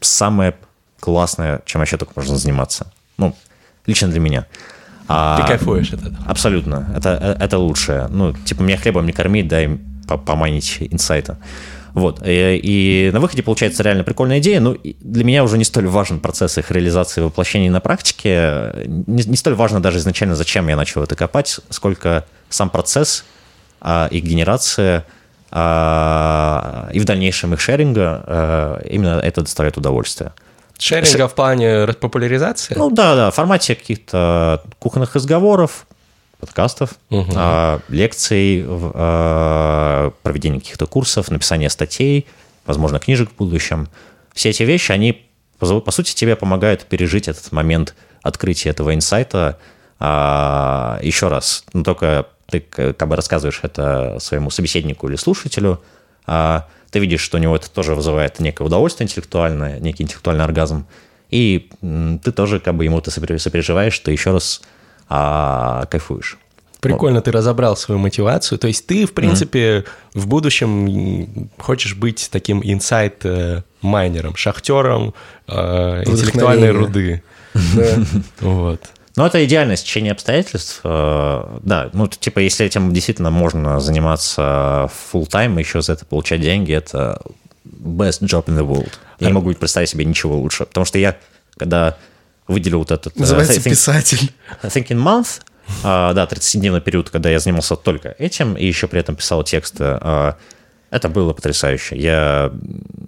[0.00, 0.54] самое
[1.00, 2.92] классное, чем вообще только можно заниматься.
[3.16, 3.34] Ну,
[3.86, 4.46] лично для меня.
[5.08, 6.24] А, Ты кайфуешь от этого?
[6.26, 6.92] Абсолютно.
[6.96, 8.08] Это, э, это лучшее.
[8.08, 11.38] Ну, типа, меня хлебом не кормить, дай помайнить инсайта.
[11.94, 12.20] Вот.
[12.26, 14.60] И, э, и на выходе получается реально прикольная идея.
[14.60, 18.72] Ну, для меня уже не столь важен процесс их реализации и воплощения на практике.
[18.86, 23.24] Не, не столь важно даже изначально, зачем я начал это копать, сколько сам процесс,
[23.80, 25.06] а, их генерация
[25.50, 30.32] а, и в дальнейшем их шеринга, а, именно это доставляет удовольствие.
[30.78, 31.28] Шеринга Ш...
[31.28, 32.74] в плане популяризации?
[32.76, 35.86] Ну да, да, в формате каких-то кухонных разговоров,
[36.44, 37.32] подкастов, угу.
[37.34, 42.26] а, лекций, а, проведения каких-то курсов, написания статей,
[42.66, 43.88] возможно, книжек в будущем.
[44.34, 45.26] Все эти вещи, они,
[45.58, 49.58] по, сути, тебе помогают пережить этот момент открытия этого инсайта
[49.98, 51.64] а, еще раз.
[51.72, 55.80] Но только ты как бы рассказываешь это своему собеседнику или слушателю,
[56.26, 60.86] а, ты видишь, что у него это тоже вызывает некое удовольствие интеллектуальное, некий интеллектуальный оргазм,
[61.30, 64.60] и ты тоже как бы ему ты сопереживаешь, ты еще раз
[65.08, 66.38] а кайфуешь.
[66.80, 68.58] Прикольно, ты разобрал свою мотивацию.
[68.58, 69.86] То есть ты, в принципе, mm-hmm.
[70.14, 75.14] в будущем хочешь быть таким инсайт-майнером, шахтером
[75.48, 77.22] э, интеллектуальной руды.
[78.40, 78.80] Вот.
[79.16, 80.80] Ну, это идеальное стечение обстоятельств.
[80.82, 86.04] Э, да, ну, типа, если этим действительно можно заниматься full time и еще за это
[86.04, 87.22] получать деньги, это
[87.64, 88.92] best job in the world.
[89.20, 90.66] Я не могу представить себе ничего лучше.
[90.66, 91.16] Потому что я,
[91.56, 91.96] когда
[92.46, 93.16] выделил вот этот...
[93.16, 94.32] Э, Называется think, писатель.
[94.62, 95.40] Thinking Month.
[95.82, 99.84] Uh, да, 30-дневный период, когда я занимался только этим и еще при этом писал тексты.
[99.84, 100.34] Uh,
[100.90, 101.96] это было потрясающе.
[101.96, 102.52] Я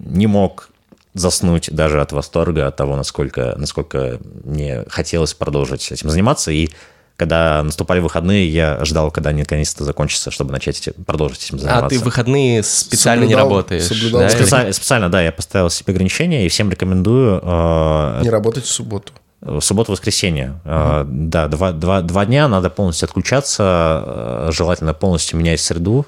[0.01, 0.71] не мог
[1.15, 6.51] заснуть даже от восторга, от того, насколько, насколько мне хотелось продолжить этим заниматься.
[6.51, 6.71] И
[7.17, 11.87] когда наступали выходные, я ждал, когда они наконец-то закончатся, чтобы начать продолжить этим заниматься.
[11.87, 13.85] А ты в выходные специально соблюдал, не работаешь?
[13.85, 14.21] Соблюдал.
[14.21, 14.31] Да?
[14.31, 17.41] Специально, специально, да, я поставил себе ограничения и всем рекомендую...
[17.43, 19.13] Э, не работать в субботу.
[19.61, 20.61] Суббота-воскресенье.
[20.65, 21.29] Угу.
[21.29, 26.07] Да, два, два, два дня надо полностью отключаться, э, желательно полностью менять среду.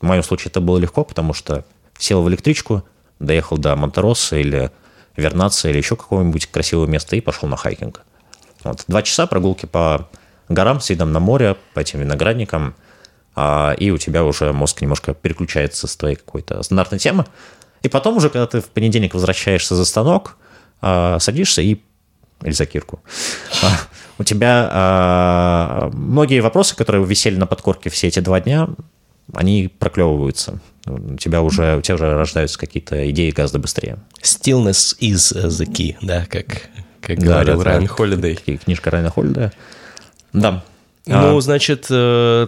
[0.00, 1.64] В моем случае это было легко, потому что
[1.98, 2.84] сел в электричку,
[3.20, 4.70] доехал до Монтероса или
[5.16, 8.02] Вернаться или еще какого-нибудь красивого места и пошел на хайкинг.
[8.64, 8.84] Вот.
[8.88, 10.08] Два часа прогулки по
[10.48, 12.74] горам с видом на море, по этим виноградникам,
[13.36, 17.26] а, и у тебя уже мозг немножко переключается с твоей какой-то стандартной темы.
[17.82, 20.36] И потом уже, когда ты в понедельник возвращаешься за станок,
[20.82, 21.80] э, садишься и...
[22.44, 23.02] Или за кирку.
[23.62, 23.68] А,
[24.18, 28.68] у тебя э, многие вопросы, которые висели на подкорке все эти два дня,
[29.32, 30.60] они проклевываются.
[30.86, 33.98] У тебя уже, у тебя уже рождаются какие-то идеи гораздо быстрее.
[34.22, 36.68] Stillness is the key, да, как,
[37.00, 38.36] как да, говорил да, Райан Холидей.
[38.36, 39.52] Книжка Райана Холидея.
[40.32, 40.62] Да.
[41.06, 41.40] Ну, а...
[41.40, 42.46] значит, э,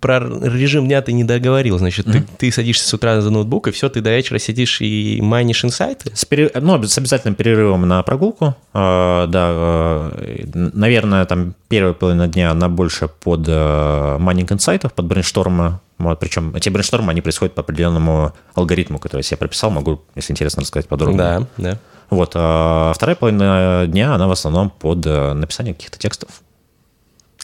[0.00, 1.78] про режим дня ты не договорил.
[1.78, 2.12] Значит, mm-hmm.
[2.12, 5.64] ты, ты садишься с утра за ноутбук, и все, ты до вечера сидишь и майнишь
[5.64, 6.10] инсайты?
[6.14, 6.50] С пере...
[6.54, 8.56] Ну, с обязательным перерывом на прогулку.
[8.74, 15.06] Э, да, э, наверное, там первая половина дня, она больше под э, майнинг инсайтов, под
[15.06, 15.80] брейнштормы.
[15.96, 19.70] Вот, причем эти брейнштормы, они происходят по определенному алгоритму, который я себе прописал.
[19.70, 21.18] Могу, если интересно, рассказать подробнее.
[21.18, 21.78] Да, да.
[22.10, 26.28] Вот, а вторая половина дня, она в основном под э, написание каких-то текстов.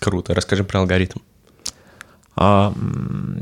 [0.01, 0.35] Круто.
[0.35, 1.19] Расскажи про алгоритм.
[2.37, 2.75] А,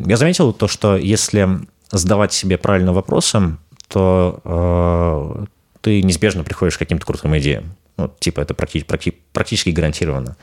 [0.06, 1.48] я заметил то, что если
[1.90, 5.44] задавать себе правильно вопросы, то э,
[5.80, 7.76] ты неизбежно приходишь к каким-то крутым идеям.
[7.96, 10.36] Ну, типа это практи- практи- практически гарантированно.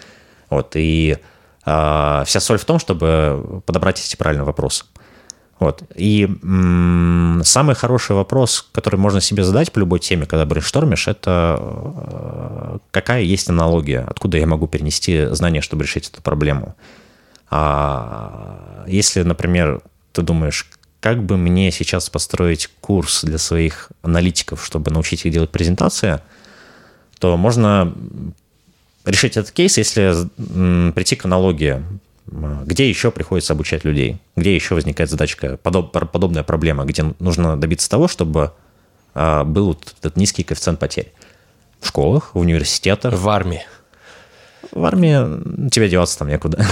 [0.49, 1.17] Вот, и
[1.65, 4.85] э, вся соль в том, чтобы подобрать эти правильные вопросы.
[5.59, 5.83] Вот.
[5.95, 11.57] И м- самый хороший вопрос, который можно себе задать по любой теме, когда брейнштормишь, это
[11.59, 16.75] э, какая есть аналогия, откуда я могу перенести знания, чтобы решить эту проблему.
[17.49, 20.67] А если, например, ты думаешь,
[20.99, 26.19] как бы мне сейчас построить курс для своих аналитиков, чтобы научить их делать презентации,
[27.19, 27.93] то можно
[29.05, 30.13] решить этот кейс, если
[30.91, 31.83] прийти к аналогии.
[32.27, 34.19] Где еще приходится обучать людей?
[34.35, 38.51] Где еще возникает задачка, подоб, подобная проблема, где нужно добиться того, чтобы
[39.13, 41.13] а, был вот этот низкий коэффициент потерь?
[41.79, 43.13] В школах, в университетах.
[43.13, 43.63] В армии.
[44.71, 46.65] В армии тебе деваться там некуда.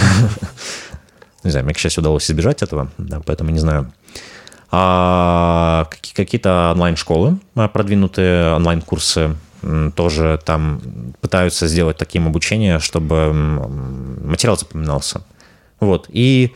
[1.43, 2.89] Не знаю, мне, к счастью, удалось избежать этого,
[3.25, 3.91] поэтому не знаю.
[4.71, 9.35] А какие-то онлайн-школы, а, продвинутые онлайн-курсы,
[9.95, 10.81] тоже там
[11.21, 15.23] пытаются сделать таким обучение, чтобы материал запоминался.
[15.79, 16.07] Вот.
[16.09, 16.53] И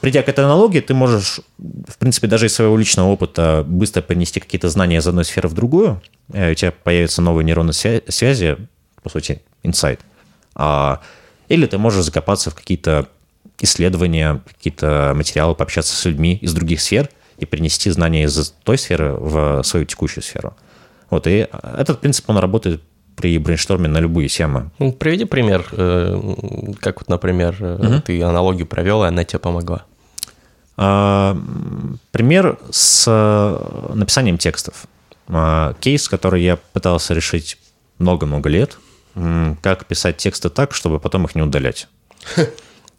[0.00, 4.40] придя к этой аналогии, ты можешь, в принципе, даже из своего личного опыта быстро перенести
[4.40, 6.00] какие-то знания из одной сферы в другую,
[6.32, 8.56] и у тебя появятся новые нейронные связи,
[9.02, 10.00] по сути, инсайт.
[10.54, 11.00] А,
[11.48, 13.08] или ты можешь закопаться в какие-то
[13.60, 19.12] исследования, какие-то материалы, пообщаться с людьми из других сфер и принести знания из той сферы
[19.12, 20.56] в свою текущую сферу.
[21.10, 22.82] Вот, и этот принцип, он работает
[23.20, 24.70] при брейншторме на любые темы.
[24.78, 26.18] Ну, приведи пример, э,
[26.80, 28.00] как вот, например, угу.
[28.00, 29.84] ты аналогию провел, и она тебе помогла.
[30.78, 31.36] А,
[32.12, 34.86] пример с э, написанием текстов.
[35.28, 37.58] А, кейс, который я пытался решить
[37.98, 38.78] много-много лет.
[39.60, 41.88] Как писать тексты так, чтобы потом их не удалять.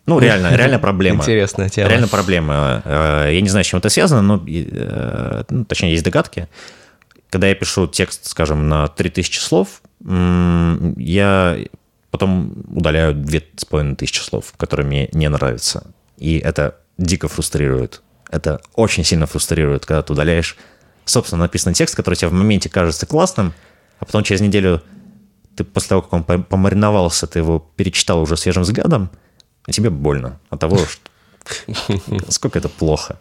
[0.08, 1.22] Ну, реально, реально проблема.
[1.22, 1.88] Интересная тема.
[1.88, 2.82] Реально проблема.
[2.86, 4.44] Я не знаю, с чем это связано, но,
[5.48, 6.50] ну, точнее, есть догадки.
[7.30, 11.58] Когда я пишу текст, скажем, на 3000 слов, я
[12.10, 15.92] потом удаляю 2500 слов, которые мне не нравятся.
[16.18, 18.02] И это дико фрустрирует.
[18.30, 20.58] Это очень сильно фрустрирует, когда ты удаляешь
[21.06, 23.54] собственно написанный текст, который тебе в моменте кажется классным,
[24.00, 24.82] а потом через неделю
[25.56, 29.10] ты после того, как он помариновался, ты его перечитал уже свежим взглядом,
[29.68, 32.32] и тебе больно от того, что...
[32.32, 33.18] сколько это плохо.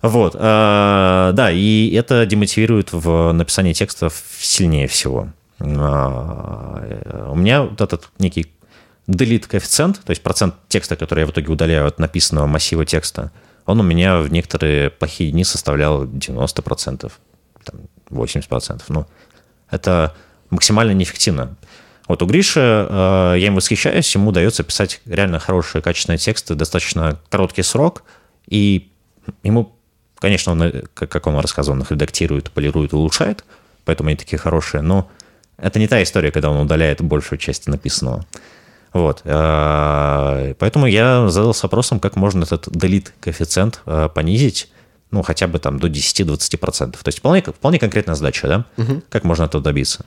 [0.00, 5.28] Вот, э, да, и это демотивирует в написании текстов сильнее всего.
[5.60, 8.52] Э, у меня вот этот некий
[9.08, 13.32] delete коэффициент, то есть процент текста, который я в итоге удаляю от написанного массива текста,
[13.66, 17.12] он у меня в некоторые плохие дни составлял 90%,
[17.64, 18.82] там, 80%.
[18.88, 19.06] Ну,
[19.70, 20.14] это
[20.50, 21.56] максимально неэффективно.
[22.06, 27.20] Вот у Гриши, э, я им восхищаюсь, ему удается писать реально хорошие, качественные тексты, достаточно
[27.28, 28.04] короткий срок,
[28.46, 28.90] и
[29.42, 29.76] ему,
[30.18, 33.44] конечно, он, э, как он рассказывал, он их редактирует, полирует, улучшает,
[33.84, 35.10] поэтому они такие хорошие, но
[35.58, 38.24] это не та история, когда он удаляет большую часть написанного.
[38.92, 39.20] Вот.
[39.24, 44.70] Э, поэтому я задался вопросом, как можно этот delete коэффициент э, понизить,
[45.10, 46.92] ну, хотя бы там до 10-20%.
[46.92, 48.64] То есть вполне, вполне конкретная задача, да?
[48.82, 49.02] Угу.
[49.08, 50.04] Как можно этого добиться?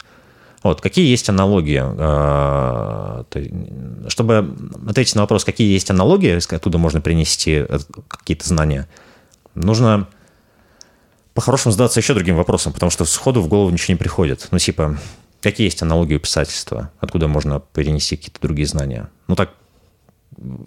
[0.64, 1.82] Вот, какие есть аналогии?
[1.84, 3.24] Э,
[4.08, 4.56] чтобы
[4.88, 7.66] ответить на вопрос, какие есть аналогии, оттуда можно принести
[8.08, 8.88] какие-то знания,
[9.54, 10.08] нужно
[11.34, 14.48] по-хорошему задаться еще другим вопросом, потому что сходу в голову ничего не приходит.
[14.52, 14.98] Ну, типа,
[15.42, 16.92] Какие есть аналогии у писательства?
[17.00, 19.10] Откуда можно перенести какие-то другие знания?
[19.28, 19.52] Ну так,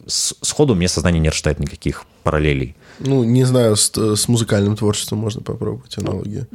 [0.06, 2.76] сходу мне сознание не рождает никаких параллелей.
[2.98, 6.46] Ну, не знаю, с, с музыкальным творчеством можно попробовать аналогии.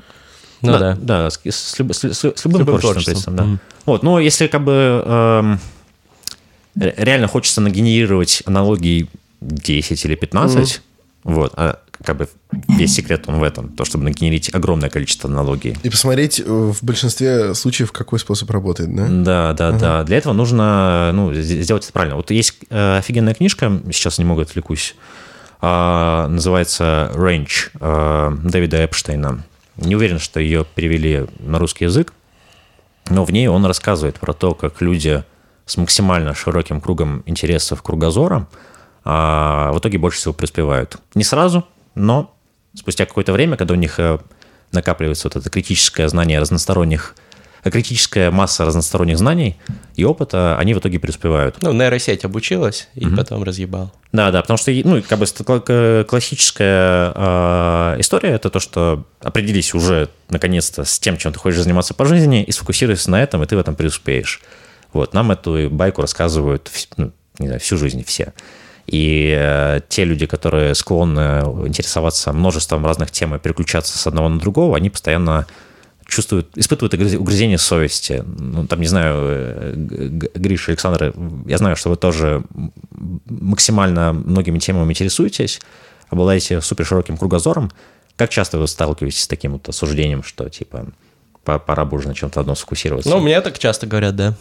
[0.61, 0.80] Ну да.
[0.80, 3.03] Да, да с, с, с, с, с любым, с любым творчеством.
[3.03, 3.43] творчеством да.
[3.43, 3.59] Mm-hmm.
[3.86, 5.59] Вот, но если как бы эм,
[6.76, 9.09] реально хочется нагенерировать аналогии
[9.41, 10.80] 10 или 15, mm-hmm.
[11.24, 12.30] вот, а как бы
[12.68, 15.78] весь секрет он в этом, то, чтобы нагенерить огромное количество аналогий.
[15.84, 19.08] И посмотреть э, в большинстве случаев, какой способ работает, да?
[19.08, 19.80] Да, да, ага.
[19.80, 20.04] да.
[20.04, 22.16] Для этого нужно ну, сделать это правильно.
[22.16, 24.95] Вот есть э, офигенная книжка, сейчас немного отвлекусь,
[25.62, 29.43] а, называется «Range» э, Дэвида Эпштейна.
[29.76, 32.14] Не уверен, что ее перевели на русский язык,
[33.10, 35.24] но в ней он рассказывает про то, как люди
[35.66, 38.47] с максимально широким кругом интересов кругозора
[39.04, 40.97] а, в итоге больше всего преуспевают.
[41.16, 41.66] Не сразу,
[42.00, 42.36] но
[42.74, 44.20] спустя какое-то время, когда у них э,
[44.72, 47.16] накапливается вот это критическое знание разносторонних
[47.64, 49.58] критическая масса разносторонних знаний
[49.95, 51.58] и опыта, они в итоге преуспевают.
[51.62, 53.16] Ну, нейросеть обучилась и mm-hmm.
[53.16, 53.91] потом разъебал.
[54.12, 60.10] Да, да, потому что, ну, как бы классическая э, история это то, что определись уже
[60.30, 63.56] наконец-то с тем, чем ты хочешь заниматься по жизни, и сфокусируйся на этом, и ты
[63.56, 64.41] в этом преуспеешь.
[64.93, 68.34] Вот, нам эту байку рассказывают, ну, не знаю, всю жизнь все.
[68.89, 74.39] И э, те люди, которые склонны интересоваться множеством разных тем и переключаться с одного на
[74.39, 75.45] другого, они постоянно
[76.07, 78.23] чувствуют, испытывают угрызение совести.
[78.25, 81.13] Ну, там, не знаю, э, Гриша, Александр,
[81.45, 82.43] я знаю, что вы тоже
[83.27, 85.61] максимально многими темами интересуетесь,
[86.09, 87.71] обладаете супер широким кругозором.
[88.15, 90.87] Как часто вы сталкиваетесь с таким вот осуждением, что, типа,
[91.43, 93.09] пора бы уже на чем-то одном сфокусироваться?
[93.09, 94.35] Ну, мне так часто говорят, да.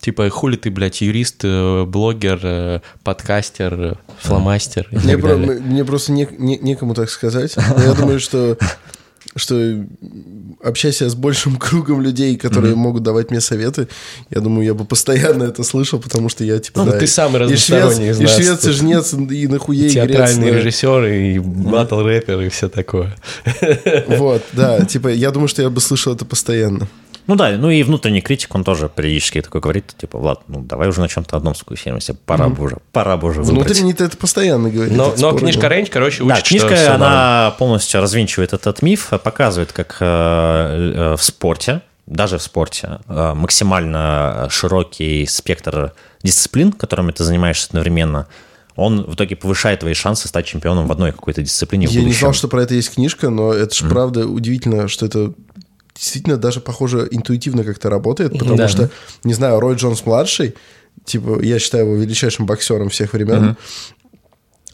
[0.00, 5.84] Типа, хули ты, блядь, юрист, э, блогер, э, подкастер, э, фломастер и мне, про, мне
[5.84, 7.56] просто не, не, некому так сказать.
[7.56, 8.58] Но я думаю, что
[9.36, 9.84] что
[10.62, 12.76] общайся с большим кругом людей, которые mm-hmm.
[12.76, 13.88] могут давать мне советы,
[14.30, 16.84] я думаю, я бы постоянно это слышал, потому что я типа.
[16.84, 18.38] Ну, да, ты самый разносторонний из нас.
[18.38, 23.14] И швец, и жнец, и нахуей Театральный грец, режиссер, и батл рэпер, и все такое.
[24.08, 26.88] Вот, да, типа, я думаю, что я бы слышал это постоянно.
[27.26, 30.88] Ну да, ну и внутренний критик, он тоже периодически такой говорит, типа, Влад, ну давай
[30.88, 32.54] уже на чем-то одном сфокусируемся, пора mm-hmm.
[32.54, 33.66] бы уже, пора бы уже выбрать.
[33.66, 34.96] Внутренний-то это постоянно говорит.
[34.96, 39.72] Но, но книжка Рейндж, короче, учит, Да, книжка, что она полностью развенчивает этот миф, показывает,
[39.72, 47.24] как э, э, в спорте, даже в спорте, э, максимально широкий спектр дисциплин, которыми ты
[47.24, 48.28] занимаешься одновременно,
[48.76, 51.86] он в итоге повышает твои шансы стать чемпионом в одной какой-то дисциплине.
[51.90, 53.88] Я не знал, что про это есть книжка, но это же mm.
[53.88, 55.32] правда удивительно, что это
[55.96, 58.68] действительно даже, похоже, интуитивно как-то работает, потому да.
[58.68, 58.90] что,
[59.24, 60.54] не знаю, Рой Джонс-младший,
[61.04, 63.56] типа, я считаю его величайшим боксером всех времен.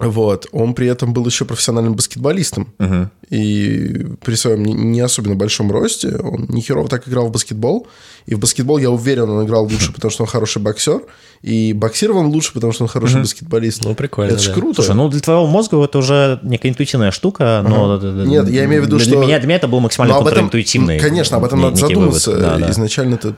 [0.09, 0.47] Вот.
[0.53, 2.73] Он при этом был еще профессиональным баскетболистом.
[2.79, 3.09] Uh-huh.
[3.31, 7.87] И при своем не особенно большом росте он не херово так играл в баскетбол.
[8.27, 11.03] И в баскетбол, я уверен, он играл лучше, потому что он хороший боксер.
[11.43, 13.23] И боксировал он лучше, потому что он хороший uh-huh.
[13.23, 13.85] баскетболист.
[13.85, 14.29] Ну, прикольно.
[14.29, 14.43] Это да.
[14.43, 14.83] же круто.
[14.83, 17.97] Слушай, ну для твоего мозга это уже некая интуитивная штука, но...
[17.97, 18.27] Uh-huh.
[18.27, 19.23] Нет, я имею в виду, для что...
[19.23, 20.99] Меня, для меня это был максимально контринтуитивный.
[20.99, 22.37] Конечно, об этом надо задуматься.
[22.37, 22.71] Да, да.
[22.71, 23.37] Изначально это...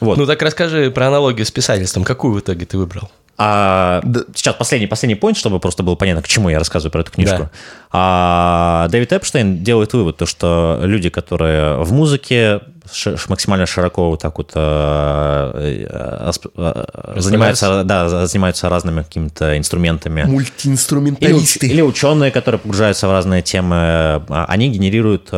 [0.00, 0.18] Вот.
[0.18, 2.04] Ну так расскажи про аналогию с писательством.
[2.04, 3.10] Какую в итоге ты выбрал?
[3.38, 4.02] А,
[4.34, 7.38] сейчас последний, последний point, чтобы просто было понятно, к чему я рассказываю про эту книжку.
[7.38, 7.50] Да.
[7.92, 12.60] А, Дэвид Эпштейн делает вывод, то, что люди, которые в музыке
[13.28, 20.22] максимально широко вот так вот а, а, а, занимаются, да, занимаются разными какими-то инструментами.
[20.22, 21.66] Мультиинструменталисты.
[21.66, 25.30] Или, или ученые, которые погружаются в разные темы, они генерируют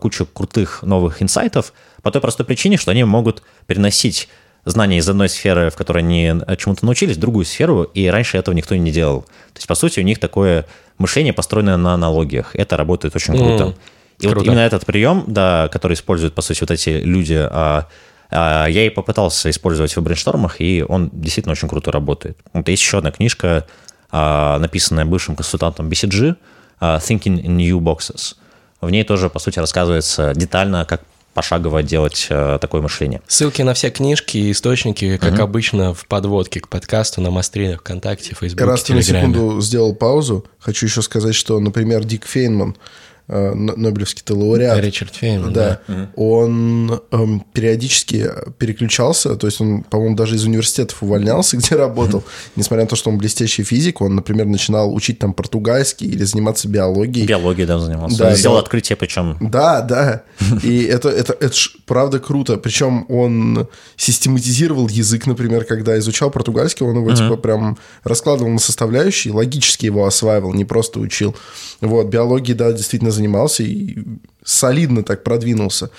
[0.00, 1.72] кучу крутых новых инсайтов
[2.02, 4.28] по той простой причине, что они могут переносить
[4.64, 8.54] знания из одной сферы, в которой они чему-то научились, в другую сферу, и раньше этого
[8.54, 9.22] никто не делал.
[9.22, 10.66] То есть, по сути, у них такое
[10.98, 12.54] мышление построенное на аналогиях.
[12.54, 13.64] Это работает очень круто.
[13.64, 13.74] Mm,
[14.18, 14.38] и круто.
[14.38, 17.86] вот именно этот прием, да, который используют, по сути, вот эти люди, а,
[18.30, 22.38] а, я и попытался использовать в брейнштормах, и он действительно очень круто работает.
[22.52, 23.66] Вот есть еще одна книжка,
[24.10, 26.36] а, написанная бывшим консультантом BCG,
[26.80, 28.36] а, Thinking in New Boxes.
[28.80, 31.02] В ней тоже, по сути, рассказывается детально, как
[31.40, 33.22] пошагово делать э, такое мышление.
[33.26, 35.42] Ссылки на все книжки и источники, как угу.
[35.42, 40.44] обычно, в подводке к подкасту на Мастринах, ВКонтакте, Фейсбуке, Раз ты на секунду сделал паузу,
[40.58, 42.76] хочу еще сказать, что, например, Дик Фейнман–
[43.30, 44.78] Нобелевский-то лауреат.
[44.80, 45.80] Ричард Фейман, да.
[45.86, 46.10] да.
[46.16, 48.28] Он эм, периодически
[48.58, 52.24] переключался, то есть он, по-моему, даже из университетов увольнялся, где работал,
[52.56, 56.68] несмотря на то, что он блестящий физик, он, например, начинал учить там португальский или заниматься
[56.68, 57.26] биологией.
[57.26, 58.18] Биологией, да, занимался.
[58.18, 58.62] Да, Сделал да.
[58.62, 59.36] открытие причем.
[59.40, 60.22] Да, да.
[60.62, 62.56] И это, это, это ж, правда круто.
[62.56, 69.32] Причем он систематизировал язык, например, когда изучал португальский, он его, типа, прям раскладывал на составляющие,
[69.32, 71.36] логически его осваивал, не просто учил.
[71.80, 73.98] Вот, биологии, да, действительно занимался и
[74.42, 75.90] солидно так продвинулся.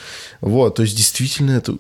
[0.42, 1.76] Вот, то есть действительно это...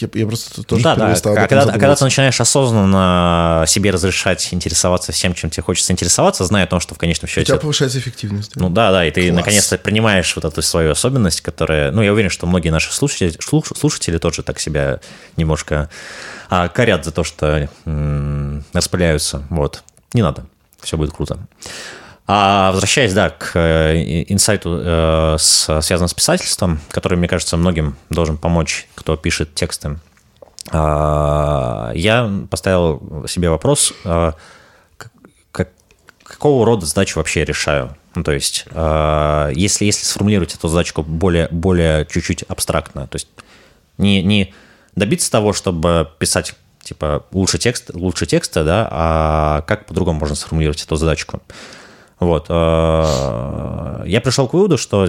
[0.00, 1.12] Я, я просто тоже да, да.
[1.12, 6.64] А когда, когда ты начинаешь осознанно себе разрешать интересоваться всем, чем тебе хочется интересоваться, зная
[6.64, 7.52] о том, что в конечном счете...
[7.52, 8.52] У тебя повышается эффективность.
[8.54, 8.60] Да?
[8.62, 9.36] Ну да, да, и ты Класс.
[9.36, 11.90] наконец-то принимаешь вот эту свою особенность, которая...
[11.90, 15.00] Ну, я уверен, что многие наши слушатели, слушатели тоже так себя
[15.36, 15.90] немножко
[16.48, 19.42] а, корят за то, что м- распыляются.
[19.50, 19.82] Вот.
[20.14, 20.46] Не надо.
[20.80, 21.38] Все будет круто.
[22.28, 27.96] А возвращаясь, да, к э, инсайту, э, с, связанным с писательством, который, мне кажется, многим
[28.10, 29.98] должен помочь, кто пишет тексты,
[30.72, 35.70] э, я поставил себе вопрос, как,
[36.24, 37.96] какого рода задачу вообще решаю.
[38.16, 43.28] Ну, то есть, э, если, если сформулировать эту задачку более, более чуть-чуть абстрактно, то есть
[43.98, 44.54] не, не
[44.96, 50.82] добиться того, чтобы писать типа лучше текст, лучше текста, да, а как по-другому можно сформулировать
[50.82, 51.42] эту задачку.
[52.18, 52.46] Вот.
[52.48, 55.06] Э, я пришел к выводу, что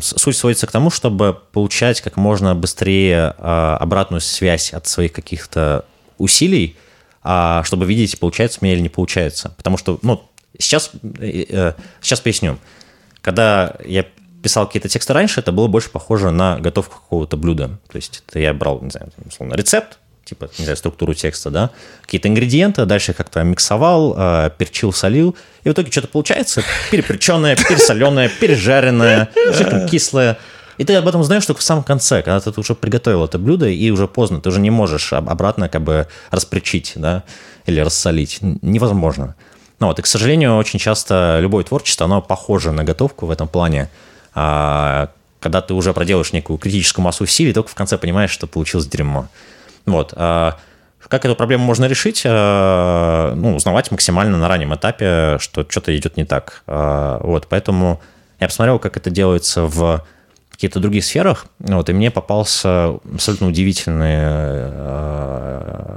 [0.00, 5.84] суть сводится к тому, чтобы получать как можно быстрее э, обратную связь от своих каких-то
[6.18, 6.76] усилий,
[7.22, 9.54] а чтобы видеть, получается мне или не получается.
[9.56, 10.22] Потому что, ну,
[10.58, 12.58] сейчас, э, сейчас поясню.
[13.20, 14.04] Когда я
[14.42, 17.78] писал какие-то тексты раньше, это было больше похоже на готовку какого-то блюда.
[17.90, 21.70] То есть это я брал, не знаю, условно, рецепт, типа, не знаю, структуру текста, да,
[22.02, 28.28] какие-то ингредиенты, дальше как-то миксовал, э, перчил, солил, и в итоге что-то получается переперченное, пересоленое,
[28.28, 29.30] пережаренное,
[29.90, 30.36] кислое.
[30.78, 33.68] И ты об этом знаешь только в самом конце, когда ты уже приготовил это блюдо,
[33.68, 37.22] и уже поздно, ты уже не можешь обратно как бы распричить, да,
[37.64, 38.38] или рассолить.
[38.42, 39.36] Невозможно.
[39.78, 43.46] Ну вот, и, к сожалению, очень часто любое творчество, оно похоже на готовку в этом
[43.48, 43.88] плане.
[44.34, 45.10] А,
[45.40, 49.28] когда ты уже проделаешь некую критическую массу усилий, только в конце понимаешь, что получилось дерьмо.
[49.86, 50.12] Вот.
[50.16, 50.58] А
[51.08, 52.22] как эту проблему можно решить?
[52.26, 56.62] А, ну, узнавать максимально на раннем этапе, что что-то идет не так.
[56.66, 58.00] А, вот, поэтому
[58.40, 60.04] я посмотрел, как это делается в
[60.50, 64.72] каких-то других сферах, вот, и мне попался абсолютно удивительное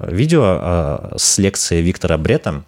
[0.07, 2.63] видео с лекции Виктора Брета.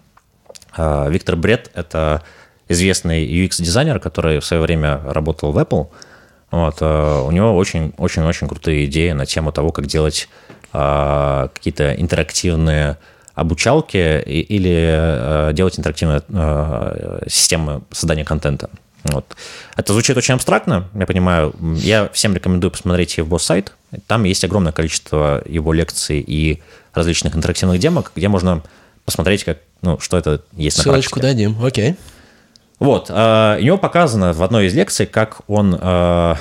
[0.76, 2.22] Виктор Брет– это
[2.68, 5.88] известный UX-дизайнер, который в свое время работал в Apple.
[6.50, 10.30] Вот, у него очень-очень-очень крутые идеи на тему того, как делать
[10.72, 12.96] какие-то интерактивные
[13.34, 18.70] обучалки или а, делать интерактивные а, системы создания контента.
[19.04, 19.36] Вот.
[19.76, 21.54] Это звучит очень абстрактно, я понимаю.
[21.76, 23.72] Я всем рекомендую посмотреть его сайт.
[24.06, 26.62] Там есть огромное количество его лекций и
[26.94, 28.62] различных интерактивных демок, где можно
[29.04, 31.50] посмотреть, как, ну, что это есть Ссылочку на практике.
[31.50, 31.96] Ссылочку дадим, окей.
[32.78, 33.10] Вот.
[33.10, 35.72] У него показано в одной из лекций, как он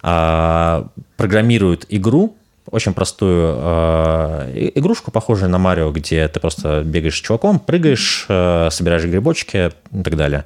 [0.00, 2.36] программирует игру,
[2.74, 8.68] очень простую э, игрушку, похожую на Марио, где ты просто бегаешь с чуваком, прыгаешь, э,
[8.72, 10.44] собираешь грибочки и так далее.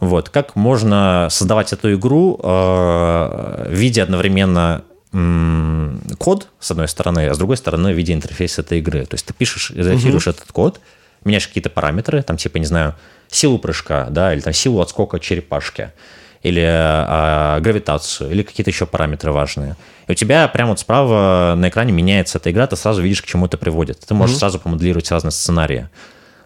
[0.00, 0.28] Вот.
[0.28, 4.82] Как можно создавать эту игру, э, видя одновременно
[6.18, 9.06] код, с одной стороны, а с другой стороны, в виде интерфейса этой игры.
[9.06, 10.36] То есть ты пишешь, изофируешь угу.
[10.36, 10.80] этот код,
[11.24, 12.94] меняешь какие-то параметры, там типа, не знаю,
[13.30, 15.92] силу прыжка, да, или там силу отскока черепашки
[16.42, 19.76] или э, гравитацию, или какие-то еще параметры важные.
[20.06, 23.26] И у тебя прямо вот справа на экране меняется эта игра, ты сразу видишь, к
[23.26, 24.00] чему это приводит.
[24.00, 24.40] Ты можешь mm-hmm.
[24.40, 25.88] сразу помоделировать разные сценарии.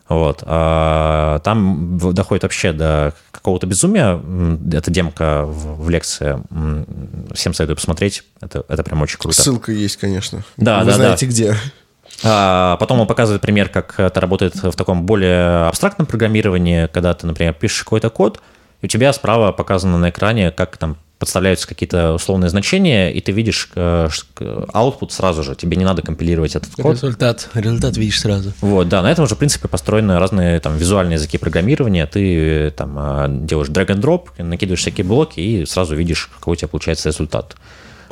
[0.09, 0.43] Вот.
[0.45, 4.21] А, там доходит вообще до какого-то безумия.
[4.73, 6.43] Эта демка в, в лекции.
[7.35, 8.25] Всем советую посмотреть.
[8.41, 9.41] Это, это прям очень круто.
[9.41, 10.43] Ссылка есть, конечно.
[10.57, 11.33] Да, Вы да, знаете, да.
[11.33, 11.57] где.
[12.25, 17.27] А, потом он показывает пример, как это работает в таком более абстрактном программировании, когда ты,
[17.27, 18.41] например, пишешь какой-то код,
[18.83, 23.71] у тебя справа показано на экране, как там подставляются какие-то условные значения, и ты видишь
[23.77, 24.09] э,
[24.41, 26.97] output сразу же, тебе не надо компилировать этот код.
[26.97, 28.53] Результат, результат видишь сразу.
[28.61, 32.99] Вот, да, на этом же, в принципе, построены разные там визуальные языки программирования, ты там
[32.99, 37.11] э, делаешь drag and drop, накидываешь всякие блоки и сразу видишь, какой у тебя получается
[37.11, 37.55] результат.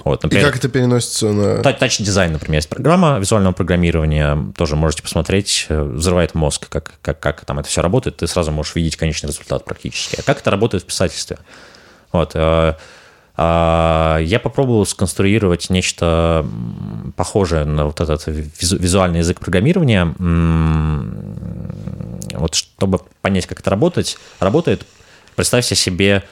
[0.04, 1.60] Вот, например, и как это переносится на...
[1.60, 7.20] Touch дизайн, например, есть программа визуального программирования, тоже можете посмотреть, э, взрывает мозг, как, как,
[7.20, 10.16] как там это все работает, ты сразу можешь видеть конечный результат практически.
[10.18, 11.38] А как это работает в писательстве?
[12.12, 12.32] Вот.
[12.34, 12.74] Э,
[13.36, 16.46] а, я попробовал сконструировать нечто
[17.16, 20.14] похожее на вот этот визуальный язык программирования,
[22.36, 24.86] вот чтобы понять, как это работать, работает.
[25.36, 26.24] Представьте себе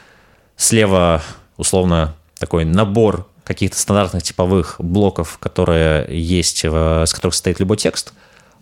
[0.56, 1.22] слева
[1.56, 8.12] условно такой набор каких-то стандартных типовых блоков, которые есть, в, с которых состоит любой текст,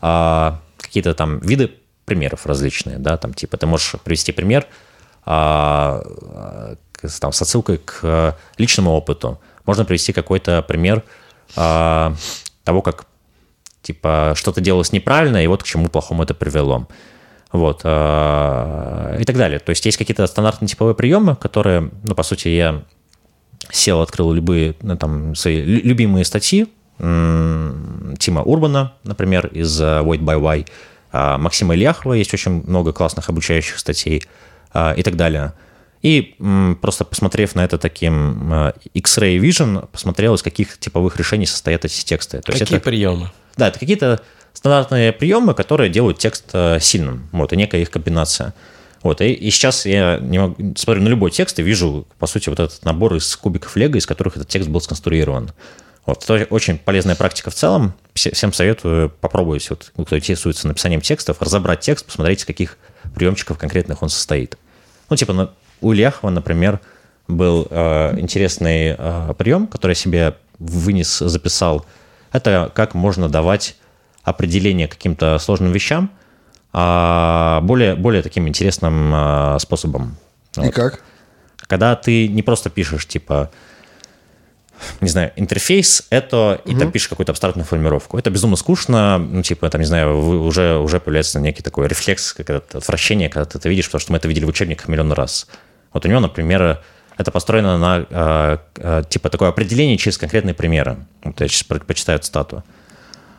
[0.01, 1.73] а, какие-то там виды
[2.05, 4.65] примеров различные, да, там типа ты можешь привести пример
[5.25, 6.05] а,
[7.21, 9.41] там, с отсылкой к личному опыту.
[9.65, 11.03] Можно привести какой-то пример
[11.57, 12.15] а,
[12.63, 13.07] того, как
[13.83, 16.87] типа что-то делалось неправильно, и вот к чему плохому это привело.
[17.51, 19.59] Вот, а, и так далее.
[19.59, 22.85] То есть есть какие-то стандартные типовые приемы, которые, ну, по сути, я
[23.71, 30.41] сел, открыл любые ну, там, свои любимые статьи Тима Урбана, например, из э, Wait by
[30.41, 30.67] Why,
[31.13, 34.23] а, Максима Ильяхова, есть очень много классных обучающих статей
[34.73, 35.53] а, и так далее.
[36.03, 36.37] И
[36.81, 42.05] просто посмотрев на это таким э, X-Ray Vision, посмотрел, из каких типовых решений состоят эти
[42.05, 42.41] тексты.
[42.41, 43.31] То Какие это, приемы?
[43.57, 44.21] Да, это какие-то
[44.53, 47.29] стандартные приемы, которые делают текст э, сильным.
[47.33, 48.55] Вот, и некая их комбинация.
[49.07, 52.49] Вот, и, и сейчас я не могу, смотрю на любой текст и вижу, по сути,
[52.49, 55.53] вот этот набор из кубиков лего, из которых этот текст был сконструирован.
[56.07, 57.95] Вот, это очень полезная практика в целом.
[58.15, 62.79] Всем советую попробовать, вот, кто интересуется написанием текстов, разобрать текст, посмотреть, из каких
[63.15, 64.59] приемчиков конкретных он состоит.
[65.09, 66.81] Ну, типа, у Ильяхова, например,
[67.29, 71.87] был э, интересный э, прием, который я себе вынес, записал.
[72.33, 73.77] Это как можно давать
[74.25, 76.11] определение каким-то сложным вещам–
[76.77, 80.17] более, более таким интересным а, способом.
[80.57, 80.75] И вот.
[80.75, 81.01] как?
[81.67, 83.51] Когда ты не просто пишешь, типа,
[85.01, 86.71] не знаю, интерфейс, это, угу.
[86.71, 88.19] и ты пишешь какую-то абстрактную формировку.
[88.19, 92.51] Это безумно скучно, ну, типа, там, не знаю, уже, уже появляется некий такой рефлекс, как
[92.51, 95.47] отвращение, когда ты это видишь, потому что мы это видели в учебниках миллион раз.
[95.95, 96.83] Вот у него, например,
[97.17, 100.99] это построено на, э, типа, такое определение через конкретные примеры.
[101.25, 102.63] Вот я сейчас почитаю стату.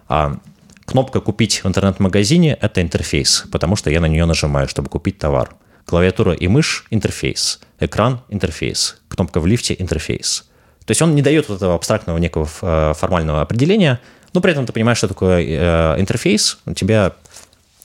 [0.10, 0.40] А,
[0.88, 5.54] Кнопка «Купить в интернет-магазине»— это интерфейс, потому что я на нее нажимаю, чтобы купить товар.
[5.86, 7.60] Клавиатура и мышь— интерфейс.
[7.82, 9.02] Экран— интерфейс.
[9.10, 10.46] Кнопка в лифте— интерфейс.
[10.86, 14.00] То есть он не дает вот этого абстрактного некого э, формального определения,
[14.32, 17.14] но при этом ты понимаешь, что такое э, интерфейс, у тебя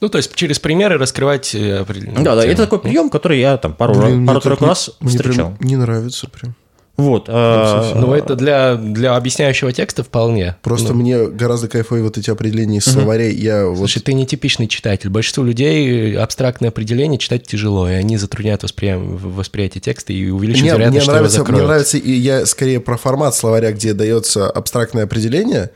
[0.00, 2.24] ну, то есть через примеры раскрывать э, определенные.
[2.24, 5.50] Да, да, это такой прием, который я там пару, Блин, пару раз не, встречал.
[5.50, 6.54] Мне прям не нравится прям.
[7.02, 7.26] Вот.
[7.28, 7.94] А...
[7.94, 10.56] Ну, это для, для объясняющего текста вполне.
[10.62, 11.00] Просто ну.
[11.00, 13.34] мне гораздо кайфовее вот эти определения из словарей.
[13.34, 14.04] Я Слушай, вот...
[14.04, 15.10] ты не типичный читатель.
[15.10, 18.94] Большинству людей абстрактные определения читать тяжело, и они затрудняют воспри...
[18.96, 22.96] восприятие текста и увеличивают мне, вероятность, мне нравится, его Мне нравится, и я скорее про
[22.96, 25.70] формат словаря, где дается абстрактное определение,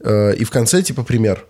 [0.00, 1.46] э, и в конце типа пример.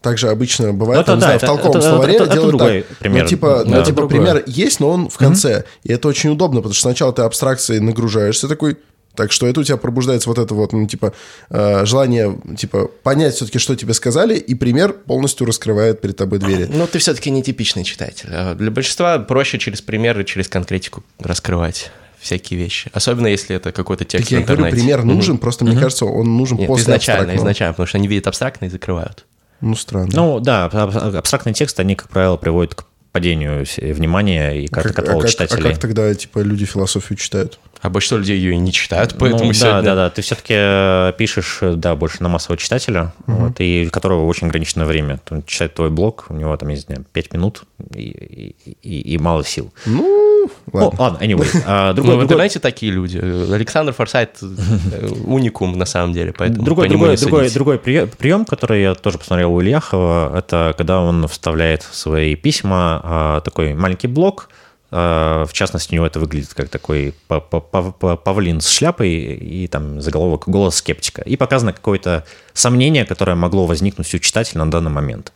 [0.00, 2.54] Также обычно бывает, ну, это, да, знаю, это, в толковом это, словаре это, это, делают
[2.54, 2.98] это так.
[2.98, 3.22] Пример.
[3.22, 5.58] Ну, типа, да, ну, типа пример есть, но он в конце.
[5.58, 5.80] Mm-hmm.
[5.84, 8.76] И это очень удобно, потому что сначала ты абстракцией нагружаешься такой,
[9.14, 11.12] так что это у тебя пробуждается вот это вот, ну, типа,
[11.50, 16.66] э, желание, типа, понять все-таки, что тебе сказали, и пример полностью раскрывает перед тобой двери.
[16.70, 18.28] Ну, ты все-таки не типичный читатель.
[18.32, 22.88] А для большинства проще через примеры, через конкретику раскрывать всякие вещи.
[22.94, 24.62] Особенно если это какой-то текст так в интернете.
[24.62, 25.38] Я говорю, пример нужен, mm-hmm.
[25.38, 25.80] просто, мне mm-hmm.
[25.80, 27.44] кажется, он нужен Нет, после изначально, абстрактного.
[27.44, 29.26] изначально, потому что они видят абстрактно и закрывают.
[29.62, 30.10] Ну, странно.
[30.12, 35.28] Ну, да, абстрактный текст, они, как правило, приводят к падению внимания и как, а как,
[35.28, 35.68] читателей.
[35.68, 37.58] А как тогда, типа, люди философию читают?
[37.82, 39.82] А большинство людей ее и не читают, поэтому ну, сегодня...
[39.82, 40.10] Да, да, да.
[40.10, 43.46] Ты все-таки э, пишешь, да, больше на массового читателя, угу.
[43.46, 45.18] вот, и у которого очень ограниченное время.
[45.30, 49.44] Он читает твой блог, у него там, не знаю, 5 минут и, и, и мало
[49.44, 49.72] сил.
[49.84, 50.96] Ну, ладно.
[50.96, 51.48] О, ладно, anyway.
[51.66, 53.18] А, другой, ну, в интернете такие люди.
[53.18, 58.94] Александр Форсайт э, уникум, на самом деле, поэтому другой, другой, другой, другой прием, который я
[58.94, 64.48] тоже посмотрел у Ильяхова, это когда он вставляет в свои письма а, такой маленький блок,
[64.90, 70.48] а, в частности, у него это выглядит как такой павлин с шляпой и там заголовок
[70.48, 71.22] «Голос скептика».
[71.22, 75.32] И показано какое-то сомнение, которое могло возникнуть у читателя на данный момент.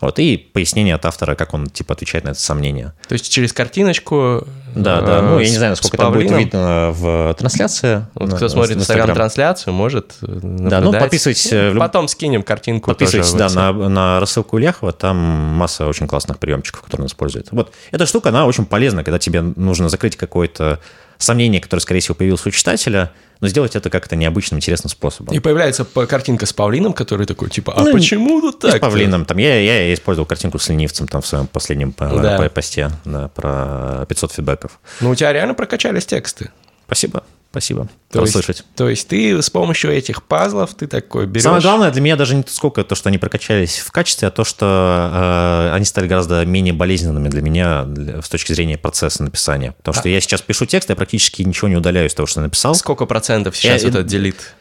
[0.00, 2.94] Вот, и пояснение от автора, как он, типа, отвечает на это сомнение.
[3.06, 4.46] То есть через картиночку...
[4.74, 8.06] Да, да, ну, я не знаю, насколько это будет видно в трансляции.
[8.14, 10.70] Вот кто смотрит Инстаграм-трансляцию, может наблюдать.
[10.70, 11.50] Да, ну, подписывайтесь...
[11.52, 16.82] Ну, потом скинем картинку Подписывайтесь, да, на, на рассылку Ильяхова, там масса очень классных приемчиков,
[16.82, 17.48] которые он использует.
[17.50, 20.80] Вот, эта штука, она очень полезна, когда тебе нужно закрыть какое-то
[21.20, 25.34] сомнение, которое, скорее всего, появилось у читателя, но сделать это как-то необычным, интересным способом.
[25.34, 28.76] И появляется картинка с павлином, который такой, типа, а ну, почему тут так?
[28.76, 29.24] С павлином.
[29.24, 32.48] Там, я, я использовал картинку с ленивцем там, в своем последнем э, да.
[32.50, 34.80] посте да, про 500 фидбэков.
[35.00, 36.50] Ну, у тебя реально прокачались тексты.
[36.86, 37.22] Спасибо.
[37.50, 37.88] Спасибо.
[38.12, 41.42] То есть, то есть ты с помощью этих пазлов ты такой берешь...
[41.42, 44.44] Самое главное для меня даже не сколько то, что они прокачались в качестве, а то,
[44.44, 49.72] что э, они стали гораздо менее болезненными для меня для, с точки зрения процесса написания.
[49.78, 49.98] Потому а.
[49.98, 52.76] что я сейчас пишу текст, я практически ничего не удаляю из того, что написал.
[52.76, 54.54] Сколько процентов сейчас я, это делит?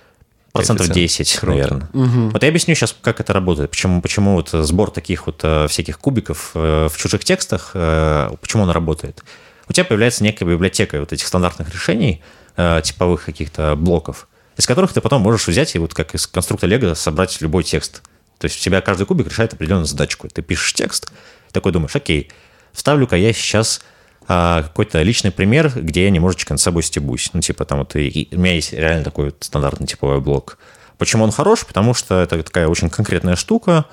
[0.52, 1.56] Процентов 10, Круто.
[1.56, 1.90] наверное.
[1.94, 2.30] Угу.
[2.32, 3.70] Вот я объясню сейчас, как это работает.
[3.70, 8.64] Почему, почему вот сбор таких вот э, всяких кубиков э, в чужих текстах, э, почему
[8.64, 9.24] он работает.
[9.68, 12.24] У тебя появляется некая библиотека вот этих стандартных решений–
[12.62, 16.70] Э, типовых каких-то блоков, из которых ты потом можешь взять и вот как из конструктора
[16.70, 18.02] Лего собрать любой текст.
[18.38, 20.28] То есть у тебя каждый кубик решает определенную задачку.
[20.28, 21.10] Ты пишешь текст,
[21.54, 22.30] такой думаешь, окей,
[22.74, 23.80] вставлю-ка я сейчас
[24.28, 27.30] а, какой-то личный пример, где я немножечко над собой стебусь.
[27.32, 30.58] Ну, типа там вот и, и, у меня есть реально такой вот стандартный типовой блок.
[30.98, 31.66] Почему он хорош?
[31.66, 33.86] Потому что это такая очень конкретная штука.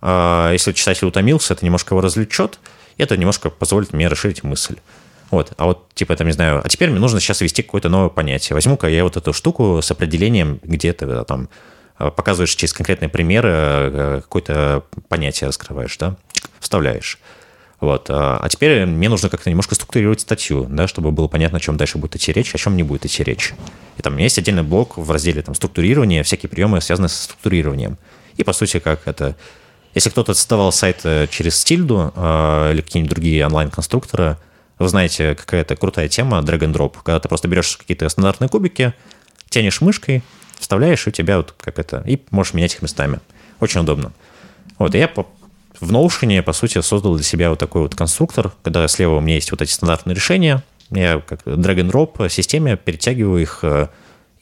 [0.00, 2.58] А, если читатель утомился, это немножко его развлечет,
[2.96, 4.76] и это немножко позволит мне расширить мысль.
[5.34, 8.08] Вот, а вот, типа, там, не знаю, а теперь мне нужно сейчас ввести какое-то новое
[8.08, 8.54] понятие.
[8.54, 11.48] Возьму-ка я вот эту штуку с определением, где ты э, там
[11.98, 16.14] э, показываешь через конкретные примеры, э, какое-то понятие раскрываешь, да,
[16.60, 17.18] вставляешь.
[17.80, 18.06] Вот.
[18.08, 21.98] А теперь мне нужно как-то немножко структурировать статью, да, чтобы было понятно, о чем дальше
[21.98, 23.52] будет идти речь, о чем не будет идти речь.
[23.98, 27.98] И там есть отдельный блок в разделе там, структурирование, всякие приемы, связанные со структурированием.
[28.36, 29.34] И, по сути, как это...
[29.94, 34.38] Если кто-то создавал сайт через Стильду э, или какие-нибудь другие онлайн-конструкторы,
[34.78, 38.92] Вы знаете, какая-то крутая тема drag and drop, когда ты просто берешь какие-то стандартные кубики,
[39.48, 40.22] тянешь мышкой,
[40.58, 43.20] вставляешь, и у тебя вот как это, и можешь менять их местами.
[43.60, 44.12] Очень удобно.
[44.78, 45.26] Вот, и я по,
[45.80, 49.36] в Notion, по сути, создал для себя вот такой вот конструктор, когда слева у меня
[49.36, 53.88] есть вот эти стандартные решения, я как drag and drop системе перетягиваю их э,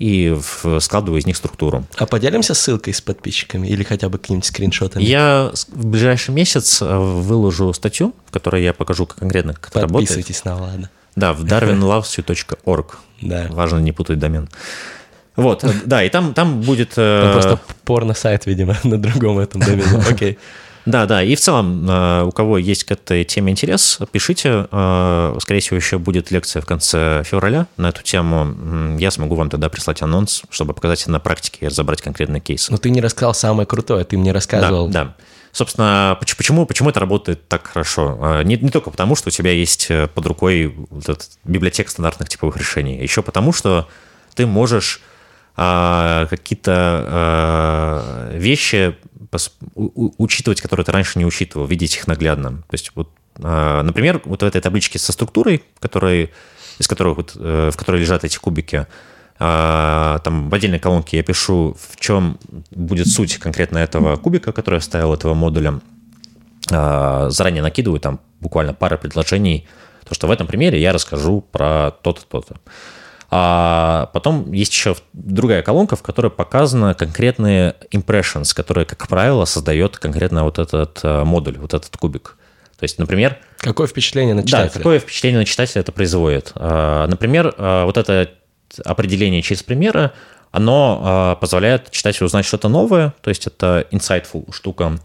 [0.03, 0.37] и
[0.81, 1.85] складываю из них структуру.
[1.97, 5.05] А поделимся ссылкой с подписчиками или хотя бы какими-нибудь скриншотами?
[5.05, 10.09] Я в ближайший месяц э, выложу статью, в которой я покажу конкретно, как это работает.
[10.09, 10.91] Подписывайтесь на ладно.
[11.15, 12.99] Да, в darwinlovesu.org.
[13.21, 13.47] Да.
[13.51, 14.49] Важно не путать домен.
[15.37, 16.95] Вот, э, да, и там, там будет...
[16.97, 20.03] Там просто порно-сайт, видимо, на другом этом домене.
[20.11, 20.37] Окей.
[20.85, 24.66] Да, да, и в целом, э, у кого есть к этой теме интерес, пишите.
[24.70, 28.97] Э, скорее всего, еще будет лекция в конце февраля на эту тему.
[28.99, 32.68] Я смогу вам тогда прислать анонс, чтобы показать на практике и разобрать конкретный кейс.
[32.68, 34.89] Но ты не рассказал самое крутое, ты мне рассказывал.
[34.89, 35.14] Да, да.
[35.53, 38.18] Собственно, почему, почему это работает так хорошо?
[38.20, 42.28] Э, не, не только потому, что у тебя есть под рукой вот этот библиотека стандартных
[42.28, 43.89] типовых решений, еще потому, что
[44.35, 45.01] ты можешь
[45.55, 48.97] а, какие-то а, вещи
[49.74, 52.51] учитывать, которые ты раньше не учитывал, видеть их наглядно.
[52.51, 53.09] То есть, вот,
[53.43, 56.30] а, например, вот в этой табличке со структурой, которой,
[56.78, 58.87] из которой, вот, э, в которой лежат эти кубики,
[59.39, 62.39] там в отдельной колонке я пишу, в чем
[62.70, 65.80] будет суть конкретно этого кубика, который я вставил, этого модуля.
[66.68, 69.66] Заранее накидываю там буквально пара предложений,
[70.05, 72.57] то, что в этом примере я расскажу про то-то, то-то.
[73.35, 79.97] А потом есть еще другая колонка, в которой показаны конкретные impressions, которые, как правило, создает
[79.97, 82.37] конкретно вот этот э, модуль, вот этот кубик.
[82.78, 83.39] То есть, например...
[83.57, 84.68] Какое впечатление на читателя?
[84.68, 86.53] Да, какое впечатление на читателя это производит.
[86.57, 88.28] А, например, а, вот это
[88.85, 90.11] определение через примеры,
[90.51, 94.99] оно позволяет читателю узнать что-то новое, то есть это insightful штука.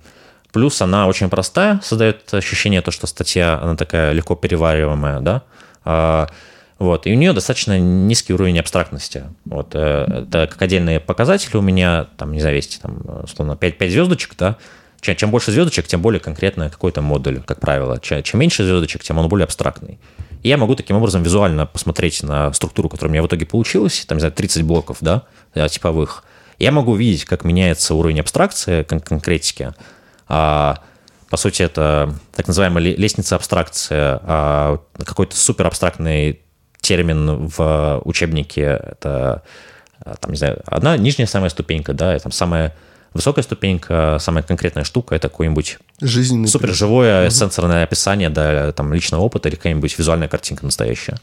[0.52, 6.30] Плюс она очень простая, создает ощущение, то, что статья, она такая легко перевариваемая, да,
[6.80, 9.24] вот, и у нее достаточно низкий уровень абстрактности.
[9.46, 13.92] Вот, э, это как отдельные показатели у меня, там, не знаю, там, условно, 5, 5
[13.92, 14.58] звездочек, да,
[15.02, 18.00] чем, больше звездочек, тем более конкретно какой-то модуль, как правило.
[18.00, 20.00] Чем, чем меньше звездочек, тем он более абстрактный.
[20.44, 24.06] И я могу таким образом визуально посмотреть на структуру, которая у меня в итоге получилась,
[24.06, 25.24] там, не знаю, 30 блоков, да,
[25.54, 26.24] э, типовых.
[26.60, 29.74] Я могу видеть, как меняется уровень абстракции, кон- конкретики.
[30.28, 30.80] А,
[31.30, 36.42] по сути, это так называемая лестница абстракции, а, какой-то супер абстрактный
[36.88, 39.44] термин в учебнике, это,
[40.06, 42.74] э, там, не знаю, одна нижняя самая ступенька, да, там самая
[43.14, 47.32] высокая ступенька, самая конкретная штука, это какой-нибудь Жизненный суперживое угу.
[47.32, 51.18] сенсорное описание, да, там, личного опыта или какая-нибудь визуальная картинка настоящая.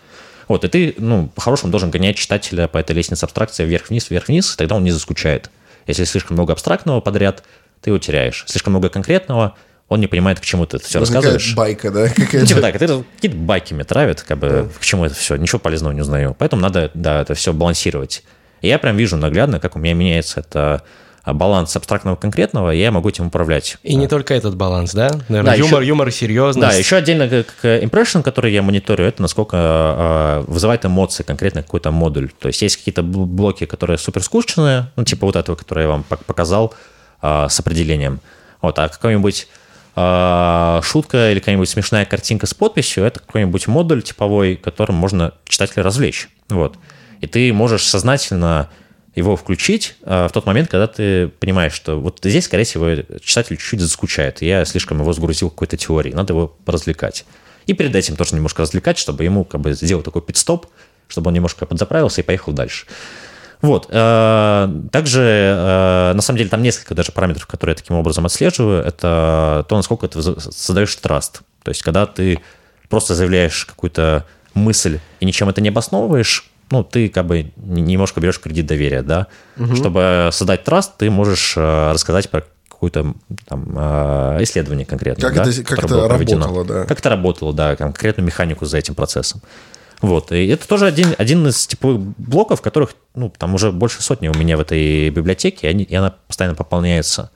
[0.49, 4.77] Вот, и ты, ну, по-хорошему должен гонять читателя по этой лестнице абстракции вверх-вниз, вверх-вниз, тогда
[4.77, 5.51] он не заскучает.
[5.87, 7.43] Если слишком много абстрактного подряд,
[7.81, 8.45] ты его теряешь.
[8.47, 9.55] Слишком много конкретного,
[9.89, 11.55] он не понимает, к чему ты это все рассказываешь.
[11.55, 12.09] байка, да?
[12.33, 14.79] Ну, типа так, это какие-то байки мне травят, как бы, да.
[14.81, 16.35] к чему это все, ничего полезного не узнаю.
[16.39, 18.25] Поэтому надо, да, это все балансировать.
[18.63, 20.83] И я прям вижу наглядно, как у меня меняется это
[21.23, 23.77] а, баланс абстрактного конкретного, и я могу этим управлять.
[23.83, 25.11] И не только этот баланс, да?
[25.29, 26.71] Наверное, да, юмор, еще, юмор, серьезность.
[26.71, 31.91] Да, еще отдельно как impression, который я мониторю, это насколько э, вызывает эмоции конкретно какой-то
[31.91, 32.31] модуль.
[32.39, 36.05] То есть есть какие-то блоки, которые супер скучные, ну, типа вот этого, который я вам
[36.05, 36.75] показал
[37.21, 38.21] э, с определением.
[38.63, 39.47] Вот, а какой-нибудь
[39.95, 46.29] шутка или какая-нибудь смешная картинка с подписью, это какой-нибудь модуль типовой, которым можно читателя развлечь.
[46.49, 46.77] Вот.
[47.21, 48.71] И ты можешь сознательно
[49.15, 53.57] его включить а, в тот момент, когда ты понимаешь, что вот здесь, скорее всего, читатель
[53.57, 57.25] чуть-чуть заскучает, я слишком его сгрузил какой-то теории, надо его поразвлекать.
[57.67, 60.67] И перед этим тоже немножко развлекать, чтобы ему как бы сделать такой пит-стоп,
[61.09, 62.87] чтобы он немножко подзаправился и поехал дальше.
[63.65, 63.87] Вот.
[63.89, 68.85] Э, также, э, на самом деле, там несколько даже параметров, которые я таким образом отслеживаю.
[68.85, 71.41] Это то, насколько ты создаешь траст.
[71.63, 72.41] То есть, когда ты
[72.91, 78.39] просто заявляешь какую-то мысль и ничем это не обосновываешь, ну, ты как бы немножко берешь
[78.39, 79.29] кредит доверия, да.
[79.57, 79.77] Угу.
[79.77, 83.15] Чтобы создать траст, ты можешь э, рассказать про какое-то
[83.47, 83.63] там,
[84.43, 85.31] исследование конкретное.
[85.31, 86.85] Как да, это, как это работало, да.
[86.85, 89.41] Как это работало, да, конкретную механику за этим процессом.
[90.05, 90.33] Вот.
[90.33, 94.35] И это тоже один, один из типовых блоков, которых, ну, там уже больше сотни у
[94.35, 97.31] меня в этой библиотеке, и, они, и она постоянно пополняется.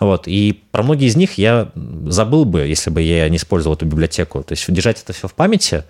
[0.00, 0.26] Вот.
[0.26, 1.70] И про многие из них я
[2.06, 4.42] забыл бы, если бы я не использовал эту библиотеку.
[4.42, 5.84] То есть держать это все в памяти,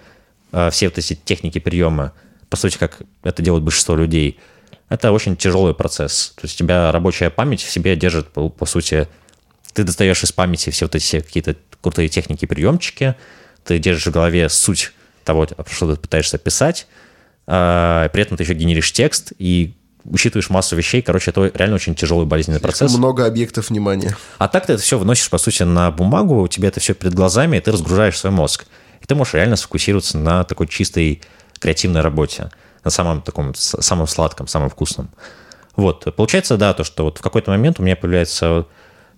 [0.51, 2.13] а, все вот эти техники приема,
[2.51, 4.41] по сути, как это делают большинство людей,
[4.89, 6.33] это очень тяжелый процесс.
[6.35, 9.07] То есть у тебя рабочая память в себе держит, по, по сути,
[9.75, 13.15] ты достаешь из памяти все вот эти какие-то крутые техники, приемчики,
[13.63, 14.93] ты держишь в голове суть
[15.27, 16.87] того, что ты пытаешься писать,
[17.47, 19.75] а, при этом ты еще генеришь текст и
[20.05, 21.03] учитываешь массу вещей.
[21.03, 22.95] Короче, это реально очень тяжелый болезненный процесс.
[22.95, 24.17] много объектов внимания.
[24.39, 27.15] А так ты это все выносишь, по сути, на бумагу, у тебя это все перед
[27.15, 28.67] глазами, и ты разгружаешь свой мозг.
[29.01, 31.23] И ты можешь реально сфокусироваться на такой чистой
[31.59, 32.51] креативной работе,
[32.85, 35.11] на самом таком, самом сладком, самом вкусном.
[35.75, 38.67] Вот, получается, да, то, что вот в какой-то момент у меня появляется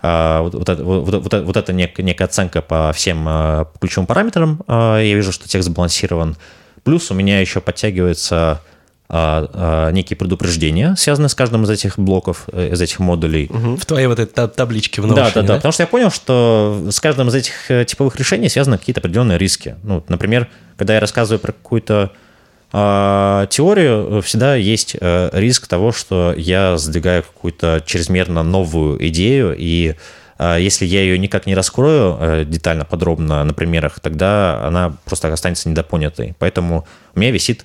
[0.00, 4.62] а, вот, вот, вот, вот, вот эта нек, некая оценка по всем а, ключевым параметрам,
[4.66, 6.36] а, я вижу, что текст сбалансирован.
[6.84, 8.62] Плюс у меня еще подтягивается
[9.10, 13.46] некие предупреждения, связанные с каждым из этих блоков, э, из этих модулей.
[13.46, 13.76] Угу.
[13.76, 16.10] В твоей вот этой табличке в Notion, да, да, да, да, потому что я понял,
[16.10, 19.76] что с каждым из этих э, типовых решений связаны какие-то определенные риски.
[19.82, 22.27] Ну, например, когда я рассказываю про какую-то а,
[22.70, 29.94] теорию, всегда есть э, риск того, что я сдвигаю какую-то чрезмерно новую идею, и
[30.36, 35.32] а, если я ее никак не раскрою э, детально, подробно на примерах, тогда она просто
[35.32, 36.34] останется недопонятой.
[36.38, 37.64] Поэтому у меня висит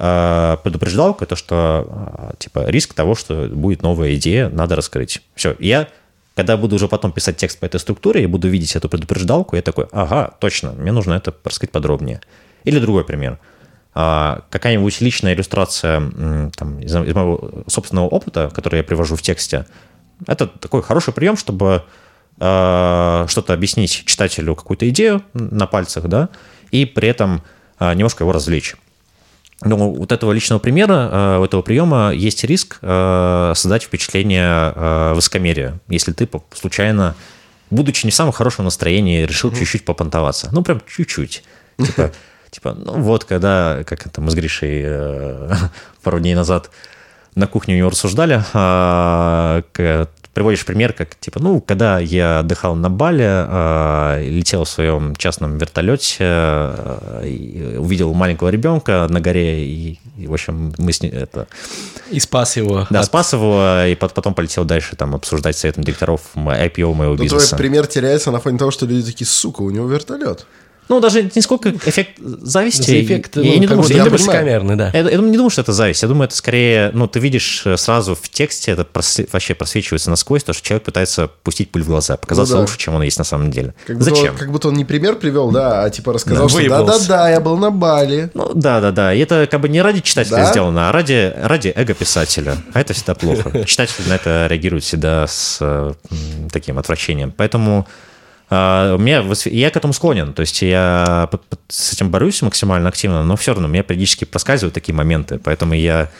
[0.00, 5.22] а, предупреждалка, то, что типа риск того, что будет новая идея, надо раскрыть.
[5.36, 5.86] Все, я
[6.34, 9.62] когда буду уже потом писать текст по этой структуре, и буду видеть эту предупреждалку, я
[9.62, 12.20] такой, ага, точно, мне нужно это раскрыть подробнее.
[12.64, 13.59] Или другой пример– а,
[14.50, 16.00] какая-нибудь личная иллюстрация
[16.56, 19.66] там, из, из моего собственного опыта, который я привожу в тексте,
[20.26, 21.82] это такой хороший прием, чтобы
[22.38, 26.28] э, что-то объяснить читателю какую-то идею на пальцах, да,
[26.70, 27.42] и при этом
[27.78, 28.76] э, немножко его развлечь.
[29.62, 36.26] Но вот этого личного примера, у этого приема есть риск создать впечатление высокомерия, если ты
[36.54, 37.14] случайно,
[37.70, 39.58] будучи не в самом хорошем настроении, решил mm-hmm.
[39.58, 40.48] чуть-чуть попонтоваться.
[40.52, 41.44] Ну, прям чуть-чуть.
[41.78, 42.10] Типа,
[42.50, 45.54] Типа, ну вот, когда, как это мы с Гришей э,
[46.02, 46.70] пару дней назад
[47.34, 52.88] на кухне у него рассуждали, э, приводишь пример, как, типа, ну, когда я отдыхал на
[52.88, 60.26] Бале, э, летел в своем частном вертолете, э, увидел маленького ребенка на горе, и, и
[60.26, 61.46] в общем, мы с ним это...
[62.10, 62.86] И спас его.
[62.90, 63.06] Да, от...
[63.06, 67.48] спас его, и потом полетел дальше там обсуждать с советом директоров IPO моего Но бизнеса.
[67.48, 70.46] твой пример теряется на фоне того, что люди такие, сука, у него вертолет.
[70.90, 73.04] Ну, даже не сколько эффект зависти.
[73.04, 74.90] Эффект, я, ну, не думаю, что это высокомерный, да.
[74.92, 76.02] Я, я не думаю, что это зависть.
[76.02, 80.10] Я думаю, это скорее, ну, ты видишь э, сразу в тексте, это прос, вообще просвечивается
[80.10, 82.62] насквозь, то, что человек пытается пустить пыль в глаза, показаться ну, да.
[82.62, 83.72] лучше, чем он есть на самом деле.
[83.86, 84.32] Как Зачем?
[84.32, 87.38] Он, как будто он не пример привел, да, а типа рассказал, да, что да-да-да, я
[87.38, 88.32] был на Бали.
[88.34, 89.14] Ну, да-да-да.
[89.14, 90.50] И это как бы не ради читателя да?
[90.50, 92.56] сделано, а ради, ради эго писателя.
[92.72, 93.64] А это всегда плохо.
[93.64, 95.92] Читатель на это реагирует всегда с э,
[96.50, 97.32] таким отвращением.
[97.36, 97.86] Поэтому
[98.50, 101.28] меня, я к этому склонен, то есть я
[101.68, 106.10] с этим борюсь максимально активно, но все равно меня периодически проскальзывают такие моменты, поэтому я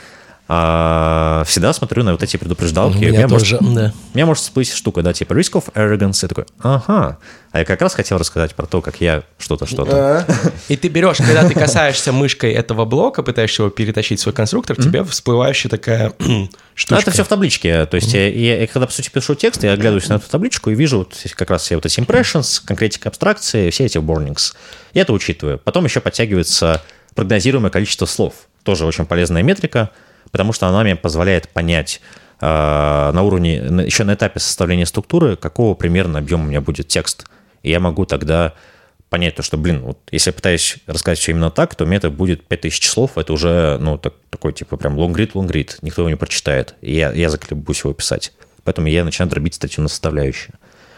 [0.53, 2.96] а, всегда смотрю на вот эти предупреждалки.
[2.96, 3.92] У меня, меня тоже, может, да.
[4.12, 6.18] У меня может всплыть штука, да, типа risk of arrogance.
[6.22, 7.18] Я такой, ага.
[7.53, 10.26] А я как раз хотел рассказать про то, как я что-то, что-то.
[10.66, 14.74] И ты берешь, когда ты касаешься мышкой этого блока, пытаешься его перетащить в свой конструктор,
[14.74, 16.14] тебе всплывающая такая
[16.74, 17.01] штучка.
[17.01, 17.86] Это все в табличке.
[17.86, 20.74] То есть я, я, когда, по сути, пишу текст, я оглядываюсь на эту табличку и
[20.74, 24.55] вижу вот как раз все вот эти impressions, конкретика абстракции, все эти warnings.
[24.94, 25.59] Я это учитываю.
[25.59, 26.82] Потом еще подтягивается
[27.14, 28.34] прогнозируемое количество слов.
[28.64, 29.90] Тоже очень полезная метрика–
[30.30, 32.00] потому что она мне позволяет понять
[32.40, 37.26] э, на уровне, еще на этапе составления структуры, какого примерно объема у меня будет текст.
[37.62, 38.54] И я могу тогда
[39.10, 42.10] понять то, что, блин, вот если я пытаюсь рассказать все именно так, то меня это
[42.10, 46.16] будет 5000 слов, это уже, ну, так, такой, типа, прям лонгрид, лонгрид, никто его не
[46.16, 48.32] прочитает, и я, я заколебусь его писать.
[48.64, 50.54] Поэтому я начинаю дробить статью на составляющие.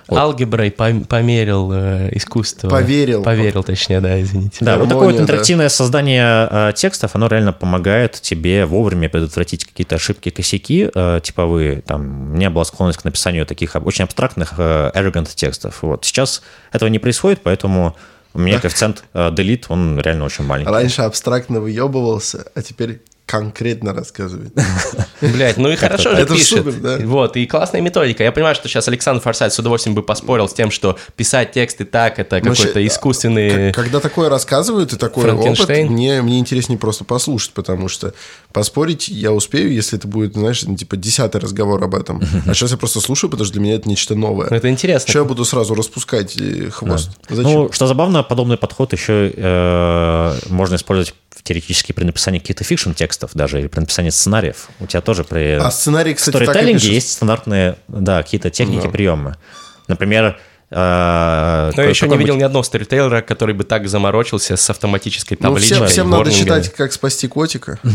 [0.09, 0.18] Вот.
[0.18, 2.68] Алгеброй померил э, искусство.
[2.68, 3.22] Поверил.
[3.22, 4.59] Поверил, точнее, да, извините.
[4.61, 5.70] Да, вот такое вот интерактивное да.
[5.70, 11.82] создание э, текстов, оно реально помогает тебе вовремя предотвратить какие-то ошибки, косяки э, типовые.
[11.82, 15.82] Там, у меня была склонность к написанию таких очень абстрактных э, arrogant текстов.
[15.82, 16.05] Вот.
[16.05, 16.42] Сейчас
[16.72, 17.96] этого не происходит, поэтому
[18.34, 20.70] у меня коэффициент э, delete, он реально очень маленький.
[20.70, 24.52] Раньше абстрактно выебывался, а теперь конкретно рассказывает.
[25.20, 26.66] Блять, ну и хорошо же пишет.
[27.04, 28.22] Вот, и классная методика.
[28.22, 31.84] Я понимаю, что сейчас Александр Форсайт с удовольствием бы поспорил с тем, что писать тексты
[31.84, 33.72] так, это какой-то искусственный...
[33.72, 38.12] Когда такое рассказывают и такой опыт, мне, мне интереснее просто послушать, потому что
[38.52, 42.22] поспорить я успею, если это будет, знаешь, ну, типа десятый разговор об этом.
[42.46, 44.48] А сейчас я просто слушаю, потому что для меня это нечто новое.
[44.48, 45.08] Это интересно.
[45.08, 47.10] Что я буду сразу распускать э, хвост?
[47.30, 51.14] Ну, что забавно, подобный подход еще э, можно использовать
[51.45, 54.68] теоретически при написании каких-то fiction-текстов даже, или при написании сценариев.
[54.80, 58.90] У тебя тоже при а сценарий, кстати, сторителлинге есть стандартные, да, какие-то техники, да.
[58.90, 59.36] приемы.
[59.88, 60.38] Например,
[60.74, 64.70] а, Но я еще не видел ни одного storyteller а, который бы так заморочился с
[64.70, 65.80] автоматической табличкой.
[65.80, 67.78] Ну, всем, всем надо читать, как спасти котика.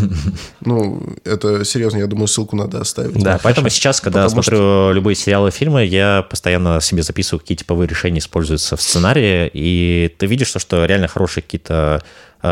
[0.61, 3.23] Ну, это серьезно, я думаю, ссылку надо оставить.
[3.23, 8.19] Да, поэтому сейчас, когда смотрю любые сериалы, фильмы, я постоянно себе записываю, какие типовые решения
[8.19, 12.03] используются в сценарии, и ты видишь, что реально хорошие какие-то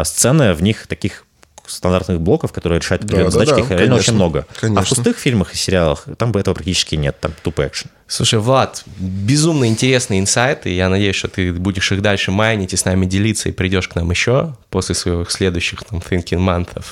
[0.04, 1.26] сцены, в них таких
[1.68, 4.48] стандартных блоков, которые решают определенные да, задачки, да, да, реально конечно, очень много.
[4.60, 4.82] Конечно.
[4.82, 7.90] А в пустых фильмах и сериалах там бы этого практически нет, там тупо экшен.
[8.08, 10.70] Слушай, Влад, безумно интересные инсайты.
[10.70, 13.96] Я надеюсь, что ты будешь их дальше майнить и с нами делиться, и придешь к
[13.96, 16.86] нам еще после своих следующих там Thinking Months.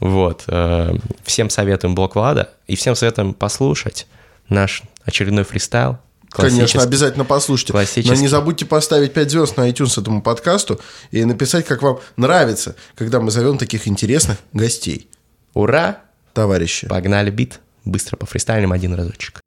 [0.00, 0.44] Вот.
[0.48, 4.06] Э, всем советуем блок Влада и всем советуем послушать
[4.48, 5.98] наш очередной фристайл.
[6.32, 7.72] Конечно, обязательно послушайте.
[8.04, 10.80] Но не забудьте поставить 5 звезд на iTunes этому подкасту
[11.10, 15.08] и написать, как вам нравится, когда мы зовем таких интересных гостей.
[15.54, 16.00] Ура!
[16.32, 16.88] Товарищи.
[16.88, 17.60] Погнали бит.
[17.84, 19.40] Быстро по фристайлим один разочек.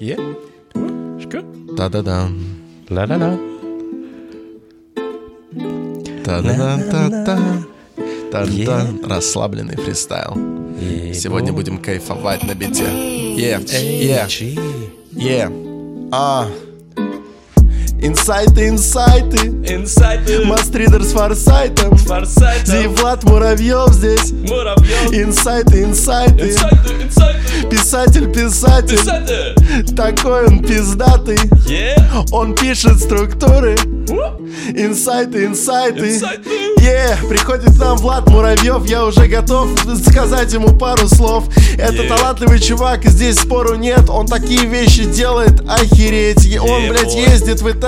[0.00, 0.18] Е.
[1.76, 2.28] Та-да-да.
[2.90, 3.38] Ла-ла-ла.
[6.24, 7.38] Та-да-да-та-та.
[8.30, 8.88] Та-да.
[9.04, 10.34] Расслабленный фристайл.
[11.14, 12.84] Сегодня будем кайфовать на бите.
[12.84, 13.58] Е.
[13.70, 14.26] Е.
[15.16, 15.50] Yeah.
[16.12, 16.65] А.
[17.98, 19.48] Инсайты, инсайты.
[19.72, 20.44] Инсайты.
[20.44, 21.96] Мастридер с форсайтом.
[21.96, 22.66] Форсайтом.
[22.66, 24.32] Зивлад Муравьев здесь.
[24.32, 25.12] Муравьев.
[25.12, 26.50] Инсайты, инсайты.
[26.50, 27.68] Инсайты, инсайты.
[27.70, 28.98] Писатель, писатель.
[28.98, 29.96] Писатель.
[29.96, 31.38] Такой он пиздатый.
[31.66, 32.28] Yeah.
[32.32, 33.76] Он пишет структуры.
[34.74, 36.16] Инсайты, инсайты.
[36.16, 36.50] Инсайты.
[36.80, 37.26] Yeah.
[37.28, 39.70] Приходит к нам Влад Муравьев, я уже готов
[40.06, 41.48] сказать ему пару слов.
[41.78, 42.08] Это yeah.
[42.08, 44.10] талантливый чувак, здесь спору нет.
[44.10, 46.46] Он такие вещи делает, охереть.
[46.46, 47.30] Yeah, он, блядь, boy.
[47.30, 47.85] ездит в Италию.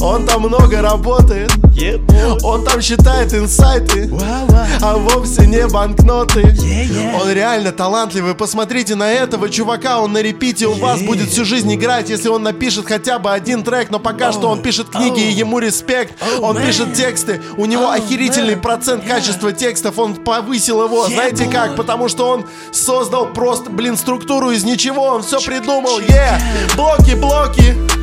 [0.00, 1.50] Он там много работает.
[1.74, 4.04] Yeah, Он там считает инсайты.
[4.04, 4.66] Wow, wow.
[4.80, 6.40] А вовсе не банкноты.
[6.40, 7.20] Yeah, yeah.
[7.20, 8.34] Он реально талантливый.
[8.34, 10.00] Посмотрите на этого чувака.
[10.00, 10.66] Он на репите.
[10.66, 13.90] У вас будет всю жизнь играть Если он напишет хотя бы один трек.
[13.90, 14.32] Но пока oh.
[14.32, 15.30] что он пишет книги oh.
[15.30, 16.14] и ему респект.
[16.20, 16.66] Oh, Он man.
[16.66, 17.42] пишет тексты.
[17.56, 18.60] У него охерительный man.
[18.60, 19.98] процент качества текстов.
[19.98, 21.06] Он повысил его.
[21.08, 21.52] Знаете boy.
[21.52, 21.76] как?
[21.76, 25.02] Потому что он создал просто, блин, структуру из ничего.
[25.02, 26.00] Он все придумал.
[26.00, 26.40] Yeah
[26.76, 27.97] Блоки, блоки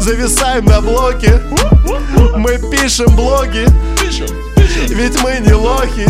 [0.00, 1.40] Зависаем на блоке.
[2.36, 3.66] Мы пишем блоги.
[4.88, 6.06] Ведь мы не лохи.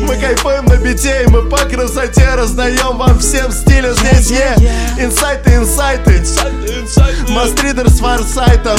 [0.00, 4.54] Мы кайфуем на бите мы по красоте Раздаем вам всем стиле Здесь е
[4.98, 6.22] инсайты, инсайты.
[7.28, 8.76] Мастридер с фарсайтом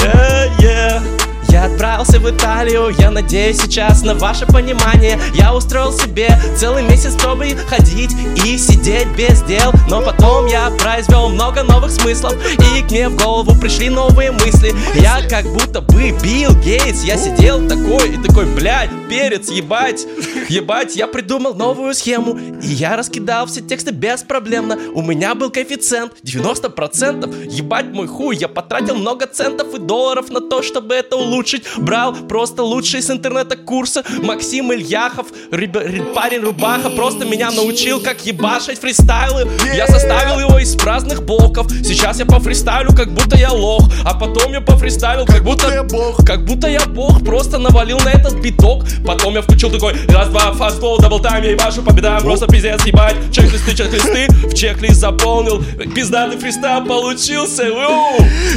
[1.50, 5.18] я отправился в Италию, я надеюсь сейчас на ваше понимание.
[5.34, 8.10] Я устроил себе целый месяц, чтобы ходить
[8.44, 9.72] и сидеть без дел.
[9.88, 12.34] Но потом я произвел много новых смыслов
[12.76, 14.74] И к мне в голову пришли новые мысли.
[14.94, 20.06] Я как будто бы Билл Гейтс Я сидел такой и такой, блядь, перец, ебать
[20.48, 24.78] Ебать, я придумал новую схему И я раскидал все тексты беспроблемно.
[24.94, 30.40] У меня был коэффициент 90% Ебать мой хуй, я потратил много центов и долларов на
[30.40, 31.64] то, чтобы это улучшить.
[31.78, 35.76] Брал просто лучшие с интернета курса Максим Ильяхов, реб...
[36.14, 39.48] парень Рубаха Просто меня научил, как ебашить фристайлы.
[39.74, 41.70] Я составил его из праздных блоков.
[41.70, 43.84] Сейчас я по фристайлю, как будто я лох.
[44.04, 46.26] А потом я по фристайлю, как, как будто, будто я бог.
[46.26, 50.52] Как будто я бог, просто навалил на этот биток Потом я включил такой раз, два,
[50.52, 55.62] фастфол, дабл тайм Я ебашу по бедам, просто пиздец ебать Чек-листы, чек-листы, в чек-лист заполнил
[55.94, 57.64] Пиздатый фристайл получился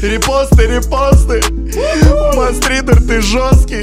[0.01, 1.41] Репосты, репосты
[2.35, 3.81] Монстры Мастридер, ты жесткий.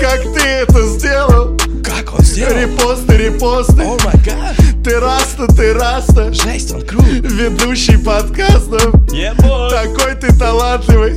[0.00, 1.56] Как ты это сделал?
[1.82, 2.56] Как он сделал?
[2.56, 3.82] Репосты, репосты.
[3.82, 4.56] О май гад.
[4.84, 6.32] Ты раста, ты раста.
[6.32, 7.04] Жесть, он крут.
[7.04, 8.94] Ведущий подкастов.
[9.10, 9.36] Yeah,
[9.70, 11.16] Такой ты талантливый.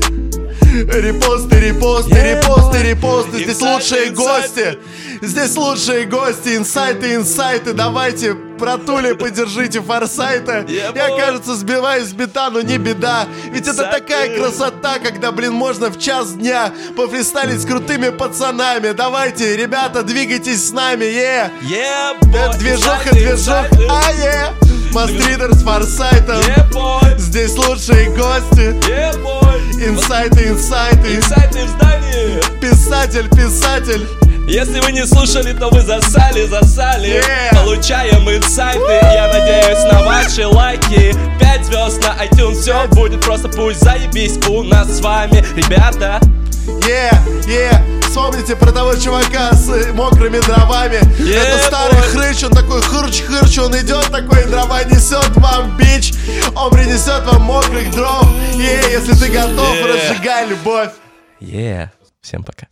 [0.72, 3.44] Репосты, репосты, yeah, репосты, репосты.
[3.44, 4.80] Здесь лучшие гости.
[5.22, 6.56] Здесь лучшие гости.
[6.56, 7.74] Инсайты, инсайты.
[7.74, 10.60] Давайте Братули, подержите форсайта.
[10.60, 13.28] Yeah, Я, кажется, сбиваюсь с бита, но не беда.
[13.52, 18.92] Ведь это такая красота, когда, блин, можно в час дня пофристайлить с крутыми пацанами.
[18.92, 21.52] Давайте, ребята, двигайтесь с нами, е!
[21.64, 22.58] Yeah, boy.
[22.60, 24.54] Движуха, движуха, а е!
[24.94, 26.40] Мастридер с форсайтом.
[26.42, 28.76] Yeah, Здесь лучшие гости.
[28.90, 29.88] Yeah.
[29.88, 31.16] Инсайты, инсайты.
[31.16, 32.60] Инсайты в здании.
[32.60, 34.06] Писатель, писатель.
[34.48, 37.64] Если вы не слушали, то вы засали, засали yeah.
[37.64, 43.80] Получаем инсайты Я надеюсь на ваши лайки 5 звезд на iTunes Все будет просто пусть
[43.80, 46.20] заебись у нас с вами, ребята
[46.68, 48.02] Yeah, yeah.
[48.02, 51.00] Вспомните про того чувака с мокрыми дровами.
[51.20, 52.10] Yeah, Это старый boy.
[52.10, 56.14] хрыч, он такой хырч-хырч Он идет такой, дрова несет вам бич.
[56.56, 58.26] Он принесет вам мокрых дров.
[58.56, 59.86] Yeah, если ты готов, yeah.
[59.88, 60.92] разжигай любовь.
[61.40, 61.90] Yeah,
[62.22, 62.68] всем пока